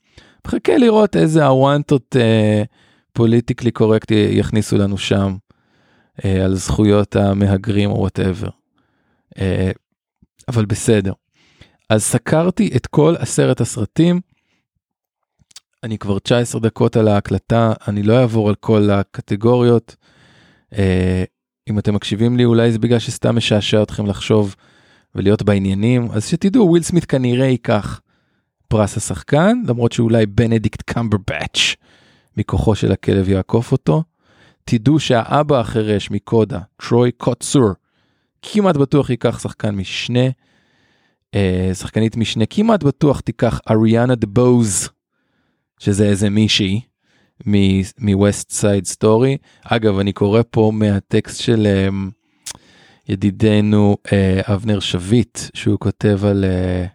מחכה 0.48 0.78
לראות 0.78 1.16
איזה 1.16 1.46
הוואנטות 1.46 2.16
politically 3.14 3.72
correct 3.72 4.12
יכניסו 4.12 4.78
לנו 4.78 4.98
שם 4.98 5.36
על 6.24 6.56
זכויות 6.56 7.16
המהגרים 7.16 7.90
או 7.90 8.00
whatever. 8.00 8.50
אה, 9.36 9.40
אבל 10.48 10.66
בסדר. 10.66 11.14
אז 11.90 12.04
סקרתי 12.04 12.72
את 12.76 12.88
כל 12.88 13.16
עשרת 13.20 13.62
הסרטים. 13.62 14.22
אני 15.84 15.98
כבר 15.98 16.20
19 16.20 16.62
דקות 16.62 16.96
על 16.96 17.08
ההקלטה, 17.08 17.74
אני 17.88 18.04
לא 18.04 18.20
אעבור 18.20 18.50
על 18.50 18.56
כל 18.56 18.90
הקטגוריות. 18.90 19.96
אה, 20.74 20.78
אם 21.70 21.80
אתם 21.80 21.96
מקשיבים 21.96 22.38
לי 22.38 22.46
אולי 22.46 22.72
זה 22.72 22.80
בגלל 22.80 23.00
שסתם 23.00 23.36
משעשע 23.36 23.84
אתכם 23.84 24.06
לחשוב 24.06 24.56
ולהיות 25.16 25.44
בעניינים 25.44 26.08
אז 26.12 26.28
שתדעו 26.28 26.68
וויל 26.68 26.84
סמית 26.84 27.06
כנראה 27.06 27.46
ייקח 27.46 28.02
פרס 28.68 28.98
השחקן, 28.98 29.62
למרות 29.68 29.92
שאולי 29.92 30.26
בנדיקט 30.26 30.82
קמברבץ' 30.82 31.76
מכוחו 32.38 32.76
של 32.76 32.92
הכלב 32.92 33.30
יעקוף 33.30 33.72
אותו. 33.72 34.04
תדעו 34.70 35.00
שהאבא 35.00 35.60
החירש 35.60 36.12
מקודה, 36.12 36.60
טרוי 36.78 37.12
קוטסור, 37.12 37.70
כמעט 38.42 38.78
בטוח 38.78 39.10
ייקח 39.10 39.40
שחקן 39.40 39.76
משנה, 39.76 40.30
אה, 41.36 41.72
שחקנית 41.74 42.18
משנה, 42.18 42.46
כמעט 42.46 42.84
בטוח 42.84 43.20
תיקח 43.20 43.62
אריאנה 43.70 44.16
דה 44.16 44.28
בוז, 44.28 44.90
שזה 45.80 46.06
איזה 46.06 46.30
מישהי 46.30 46.82
מ 48.00 48.10
West 48.10 48.52
Side 48.52 48.86
Story. 48.86 49.38
אגב, 49.64 50.00
אני 50.00 50.14
קורא 50.14 50.42
פה 50.52 50.72
מהטקסט 50.74 51.42
של 51.42 51.68
אה, 51.68 51.88
ידידנו 53.10 53.98
אה, 54.14 54.42
אבנר 54.44 54.80
שביט, 54.80 55.40
שהוא 55.54 55.80
כותב 55.80 56.20
על 56.26 56.46
אה, 56.46 56.86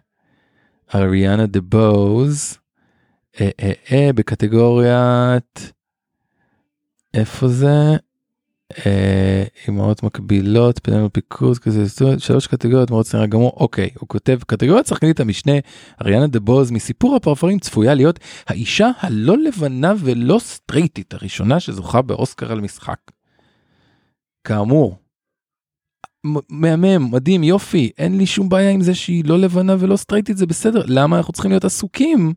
אריאנה 0.95 1.45
דה 1.45 1.61
בוז, 1.61 2.57
אה, 3.41 3.49
אה, 3.91 4.09
בקטגוריית, 4.15 5.71
איפה 7.13 7.47
זה? 7.47 7.97
אה, 8.85 9.43
אמהות 9.69 10.03
מקבילות, 10.03 10.79
פנל 10.83 11.07
פיקוס, 11.13 11.59
כזה, 11.59 11.83
שלוש 12.17 12.47
קטגוריות 12.47 12.91
מאוד 12.91 13.05
סנרה 13.05 13.25
גמור, 13.27 13.53
אוקיי, 13.59 13.89
הוא 13.99 14.07
כותב, 14.07 14.39
קטגוריית 14.47 14.87
שחקנית 14.87 15.19
המשנה, 15.19 15.53
אריאנה 16.01 16.27
דה 16.27 16.39
בוז, 16.39 16.71
מסיפור 16.71 17.15
הפרפרים 17.15 17.59
צפויה 17.59 17.93
להיות 17.93 18.19
האישה 18.47 18.91
הלא 18.99 19.37
לבנה 19.37 19.93
ולא 19.99 20.39
סטרייטית 20.39 21.13
הראשונה 21.13 21.59
שזוכה 21.59 22.01
באוסקר 22.01 22.51
על 22.51 22.61
משחק. 22.61 22.99
כאמור, 24.43 24.97
מהמם, 26.49 27.11
מדהים, 27.11 27.43
יופי, 27.43 27.91
אין 27.97 28.17
לי 28.17 28.25
שום 28.25 28.49
בעיה 28.49 28.69
עם 28.69 28.81
זה 28.81 28.95
שהיא 28.95 29.25
לא 29.25 29.39
לבנה 29.39 29.75
ולא 29.79 29.97
סטרייטית, 29.97 30.37
זה 30.37 30.45
בסדר, 30.45 30.83
למה 30.87 31.17
אנחנו 31.17 31.33
צריכים 31.33 31.51
להיות 31.51 31.65
עסוקים 31.65 32.33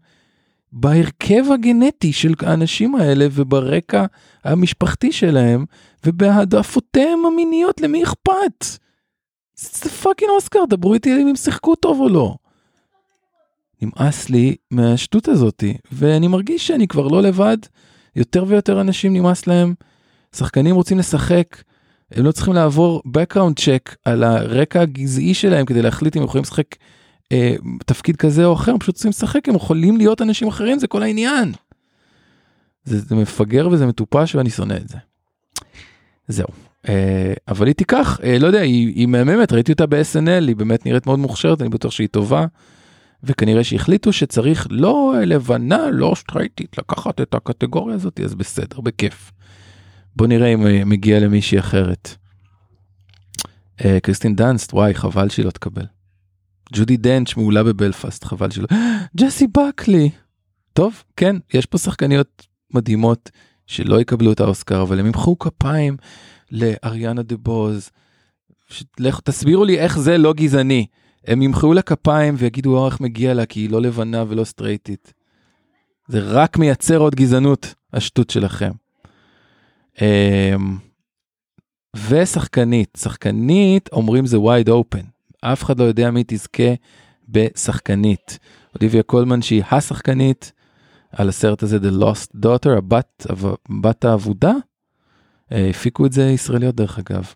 בהרכב 0.72 1.44
הגנטי 1.54 2.12
של 2.12 2.34
האנשים 2.40 2.94
האלה 2.94 3.26
וברקע 3.30 4.04
המשפחתי 4.44 5.12
שלהם 5.12 5.64
ובהעדפותיהם 6.06 7.26
המיניות, 7.26 7.80
למי 7.80 8.02
אכפת? 8.02 8.64
זה 9.56 9.90
fucking 9.90 10.30
אוסקר, 10.30 10.64
דברו 10.68 10.94
איתי 10.94 11.22
אם 11.22 11.28
הם 11.28 11.36
שיחקו 11.36 11.74
טוב 11.74 12.00
או 12.00 12.08
לא. 12.08 12.34
נמאס 13.82 14.30
לי 14.30 14.56
מהשטות 14.70 15.28
הזאתי, 15.28 15.76
ואני 15.92 16.28
מרגיש 16.28 16.66
שאני 16.66 16.88
כבר 16.88 17.08
לא 17.08 17.22
לבד, 17.22 17.58
יותר 18.16 18.44
ויותר 18.48 18.80
אנשים 18.80 19.12
נמאס 19.12 19.46
להם, 19.46 19.74
שחקנים 20.36 20.74
רוצים 20.74 20.98
לשחק, 20.98 21.62
הם 22.10 22.24
לא 22.24 22.32
צריכים 22.32 22.54
לעבור 22.54 23.02
background 23.06 23.60
check 23.60 23.94
על 24.04 24.24
הרקע 24.24 24.80
הגזעי 24.80 25.34
שלהם 25.34 25.66
כדי 25.66 25.82
להחליט 25.82 26.16
אם 26.16 26.22
הם 26.22 26.28
יכולים 26.28 26.42
לשחק 26.42 26.76
אה, 27.32 27.54
תפקיד 27.86 28.16
כזה 28.16 28.44
או 28.44 28.54
אחר, 28.54 28.72
הם 28.72 28.78
פשוט 28.78 28.94
צריכים 28.94 29.10
לשחק, 29.10 29.48
הם 29.48 29.54
יכולים 29.54 29.96
להיות 29.96 30.22
אנשים 30.22 30.48
אחרים, 30.48 30.78
זה 30.78 30.86
כל 30.86 31.02
העניין. 31.02 31.52
זה, 32.84 33.00
זה 33.00 33.14
מפגר 33.14 33.68
וזה 33.68 33.86
מטופש 33.86 34.34
ואני 34.34 34.50
שונא 34.50 34.74
את 34.74 34.88
זה. 34.88 34.98
זהו. 36.28 36.48
אה, 36.88 37.32
אבל 37.48 37.66
היא 37.66 37.74
תיקח, 37.74 38.20
אה, 38.22 38.38
לא 38.38 38.46
יודע, 38.46 38.60
היא, 38.60 38.94
היא 38.94 39.06
מהממת, 39.06 39.52
ראיתי 39.52 39.72
אותה 39.72 39.86
ב-SNL, 39.86 40.46
היא 40.46 40.56
באמת 40.56 40.86
נראית 40.86 41.06
מאוד 41.06 41.18
מוכשרת, 41.18 41.60
אני 41.60 41.68
בטוח 41.68 41.92
שהיא 41.92 42.08
טובה. 42.08 42.46
וכנראה 43.22 43.64
שהחליטו 43.64 44.12
שצריך 44.12 44.66
לא 44.70 45.14
לבנה, 45.26 45.90
לא 45.90 46.12
סטרייטית, 46.16 46.78
לקחת 46.78 47.20
את 47.20 47.34
הקטגוריה 47.34 47.94
הזאת, 47.94 48.20
אז 48.20 48.34
בסדר, 48.34 48.80
בכיף. 48.80 49.32
בוא 50.16 50.26
נראה 50.26 50.54
אם 50.54 50.66
אה, 50.66 50.84
מגיע 50.84 51.20
למישהי 51.20 51.58
אחרת. 51.58 52.16
אה, 53.84 53.98
קריסטין 54.02 54.36
דאנסט, 54.36 54.74
וואי, 54.74 54.94
חבל 54.94 55.28
שהיא 55.28 55.44
לא 55.44 55.50
תקבל. 55.50 55.84
ג'ודי 56.72 56.96
דנץ' 56.96 57.36
מעולה 57.36 57.62
בבלפאסט, 57.62 58.24
חבל 58.24 58.50
שלא. 58.50 58.66
ג'סי 59.16 59.46
בקלי. 59.46 60.10
טוב, 60.72 61.02
כן, 61.16 61.36
יש 61.54 61.66
פה 61.66 61.78
שחקניות 61.78 62.46
מדהימות 62.74 63.30
שלא 63.66 64.00
יקבלו 64.00 64.32
את 64.32 64.40
האוסקר, 64.40 64.82
אבל 64.82 65.00
הם 65.00 65.06
ימחאו 65.06 65.38
כפיים 65.38 65.96
לאריאנה 66.50 67.22
דה 67.22 67.36
בוז. 67.36 67.90
לכו 68.98 69.20
תסבירו 69.24 69.64
לי 69.64 69.78
איך 69.78 69.98
זה 69.98 70.18
לא 70.18 70.32
גזעני. 70.32 70.86
הם 71.26 71.42
ימחאו 71.42 71.74
לה 71.74 71.82
כפיים 71.82 72.34
ויגידו 72.38 72.86
איך 72.86 73.00
מגיע 73.00 73.34
לה 73.34 73.46
כי 73.46 73.60
היא 73.60 73.70
לא 73.70 73.82
לבנה 73.82 74.24
ולא 74.28 74.44
סטרייטית. 74.44 75.12
זה 76.08 76.20
רק 76.22 76.58
מייצר 76.58 76.96
עוד 76.98 77.14
גזענות, 77.14 77.74
השטות 77.92 78.30
שלכם. 78.30 78.70
אמ, 80.00 80.78
ושחקנית, 82.08 82.98
שחקנית 82.98 83.88
אומרים 83.92 84.26
זה 84.26 84.36
wide 84.36 84.68
open. 84.68 85.15
אף 85.40 85.64
אחד 85.64 85.78
לא 85.80 85.84
יודע 85.84 86.10
מי 86.10 86.24
תזכה 86.26 86.74
בשחקנית. 87.28 88.38
אוליביה 88.74 89.02
קולמן 89.02 89.42
שהיא 89.42 89.62
השחקנית 89.70 90.52
על 91.12 91.28
הסרט 91.28 91.62
הזה 91.62 91.76
The 91.76 92.02
Lost 92.02 92.44
Daughter, 92.44 92.78
הבת, 92.78 93.26
הבת 93.70 94.04
האבודה. 94.04 94.52
אה, 95.52 95.70
הפיקו 95.70 96.06
את 96.06 96.12
זה 96.12 96.22
ישראליות 96.22 96.74
דרך 96.74 96.98
אגב. 96.98 97.32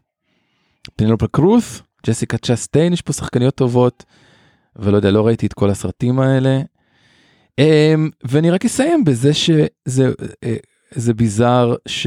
פנלופה 0.97 1.27
קרוס, 1.29 1.83
ג'סיקה 2.07 2.39
צ'סטיין, 2.39 2.93
יש 2.93 3.03
פה 3.03 3.13
שחקניות 3.13 3.55
טובות, 3.55 4.05
ולא 4.77 4.97
יודע, 4.97 5.11
לא 5.11 5.27
ראיתי 5.27 5.47
את 5.47 5.53
כל 5.53 5.71
הסרטים 5.71 6.21
האלה. 6.21 6.61
אמ, 7.59 8.11
ואני 8.25 8.51
רק 8.51 8.65
אסיים 8.65 9.05
בזה 9.05 9.35
שזה 9.35 10.13
אה, 10.45 10.57
זה 10.91 11.15
ביזאר 11.15 11.75
ש... 11.89 12.07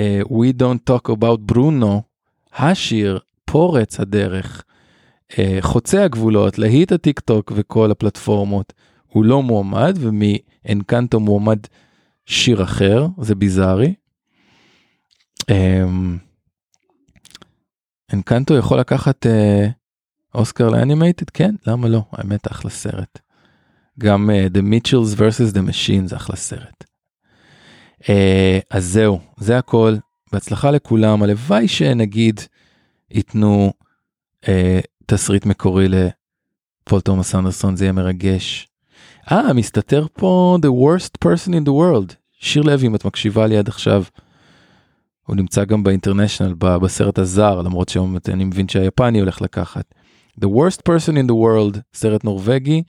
אה, 0.00 0.20
We 0.24 0.62
Don't 0.62 0.90
Talk 0.90 1.12
About 1.12 1.52
Bruno, 1.52 2.00
השיר 2.56 3.18
פורץ 3.44 4.00
הדרך, 4.00 4.64
חוצה 5.60 6.04
הגבולות, 6.04 6.58
להיט 6.58 6.92
הטיק 6.92 7.20
טוק 7.20 7.52
וכל 7.56 7.90
הפלטפורמות, 7.90 8.72
הוא 9.06 9.24
לא 9.24 9.42
מועמד, 9.42 9.98
ומאנקנטו 10.00 11.20
מועמד 11.20 11.58
שיר 12.26 12.62
אחר, 12.62 13.06
זה 13.20 13.34
ביזארי. 13.34 13.94
אמ, 15.50 16.18
אנקנטו 18.12 18.54
יכול 18.56 18.80
לקחת 18.80 19.26
אה, 19.26 19.68
אוסקר 20.34 20.68
ל 20.68 20.74
animated? 20.74 21.30
כן, 21.30 21.54
למה 21.66 21.88
לא? 21.88 22.02
האמת 22.12 22.50
אחלה 22.50 22.70
סרט. 22.70 23.18
גם 23.98 24.30
uh, 24.30 24.56
The 24.56 24.60
Mitchells 24.60 25.18
vs. 25.18 25.54
The 25.54 25.70
Machine 25.70 26.06
זה 26.06 26.16
אחלה 26.16 26.36
סרט. 26.36 26.84
Uh, 28.02 28.06
אז 28.70 28.84
זהו, 28.86 29.20
זה 29.36 29.58
הכל. 29.58 29.96
בהצלחה 30.32 30.70
לכולם, 30.70 31.22
הלוואי 31.22 31.68
שנגיד 31.68 32.40
ייתנו 33.10 33.72
uh, 34.44 34.48
תסריט 35.06 35.46
מקורי 35.46 35.88
לפול 35.88 37.00
תומאס 37.00 37.34
אנדרסון, 37.34 37.76
זה 37.76 37.84
יהיה 37.84 37.92
מרגש. 37.92 38.68
אה, 39.32 39.52
מסתתר 39.52 40.06
פה 40.12 40.58
The 40.62 40.68
Worst 40.68 41.28
Person 41.28 41.50
in 41.50 41.66
the 41.66 41.70
World. 41.70 42.14
שיר 42.40 42.62
לוי, 42.62 42.86
אם 42.86 42.94
את 42.94 43.04
מקשיבה 43.04 43.46
לי 43.46 43.58
עד 43.58 43.68
עכשיו. 43.68 44.04
הוא 45.26 45.36
נמצא 45.36 45.64
גם 45.64 45.82
באינטרנשיונל, 45.82 46.54
בסרט 46.54 47.18
הזר, 47.18 47.62
למרות 47.62 47.88
שאני 47.88 48.44
מבין 48.44 48.68
שהיפני 48.68 49.20
הולך 49.20 49.42
לקחת. 49.42 49.94
The 50.40 50.46
Worst 50.46 50.80
Person 50.88 51.12
in 51.12 51.28
the 51.28 51.34
World, 51.34 51.78
סרט 51.94 52.24
נורבגי, 52.24 52.82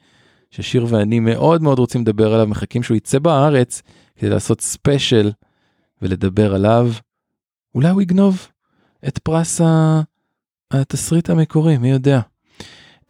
ששיר 0.51 0.86
ואני 0.89 1.19
מאוד 1.19 1.62
מאוד 1.62 1.80
רוצים 1.80 2.01
לדבר 2.01 2.34
עליו, 2.34 2.47
מחכים 2.47 2.84
שהוא 2.84 2.97
יצא 2.97 3.19
בארץ 3.19 3.82
כדי 4.15 4.30
לעשות 4.30 4.62
ספיישל 4.62 5.32
ולדבר 6.01 6.56
עליו. 6.56 6.91
אולי 7.75 7.89
הוא 7.89 8.01
יגנוב 8.01 8.47
את 9.08 9.17
פרס 9.17 9.62
התסריט 10.71 11.30
המקורי, 11.30 11.77
מי 11.77 11.91
יודע. 11.91 12.19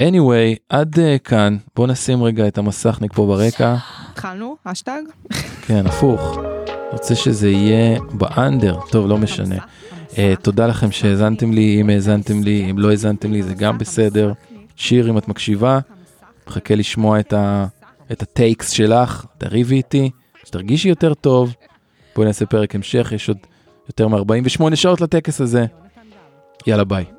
anyway, 0.04 0.56
עד 0.70 0.96
אה, 0.96 1.00
כאן, 1.24 1.58
בוא 1.76 1.88
נשים 1.88 2.24
רגע 2.24 2.48
את 2.48 2.58
המסכניק 2.58 3.14
פה 3.14 3.26
ברקע. 3.26 3.76
התחלנו? 4.12 4.56
אשטג? 4.64 5.02
כן, 5.62 5.88
הפוך. 5.88 6.38
רוצה 6.92 7.16
שזה 7.16 7.50
יהיה 7.50 8.00
ב 8.12 8.22
under, 8.22 8.80
טוב, 8.92 9.08
לא 9.08 9.18
משנה. 9.18 9.56
Uh, 10.12 10.16
תודה 10.42 10.68
לכם 10.68 10.92
שהאזנתם 10.92 11.52
לי, 11.52 11.82
אם 11.82 11.90
האזנתם 11.90 12.44
לי, 12.44 12.72
אם 12.72 12.80
לא 12.80 12.92
האזנתם 12.92 13.32
לי, 13.32 13.44
זה 13.44 13.54
גם 13.54 13.78
בסדר. 13.78 14.34
שיר, 14.76 15.10
אם 15.10 15.18
את 15.18 15.28
מקשיבה, 15.28 15.80
מחכה 16.48 16.76
לשמוע 16.76 17.20
את, 17.20 17.34
ה, 17.34 17.66
את 18.12 18.22
הטייקס 18.22 18.70
שלך, 18.70 19.26
תריבי 19.38 19.76
איתי, 19.76 20.10
שתרגישי 20.44 20.90
יותר 20.90 21.14
טוב. 21.14 21.56
בואי 22.16 22.28
נעשה 22.28 22.46
פרק 22.46 22.76
המשך, 22.76 23.12
יש 23.16 23.28
עוד 23.28 23.38
יותר 23.90 24.08
מ-48 24.08 24.76
שעות 24.76 25.02
לטקס 25.02 25.42
הזה. 25.42 25.66
יאללה 26.68 26.84
ביי. 26.84 27.17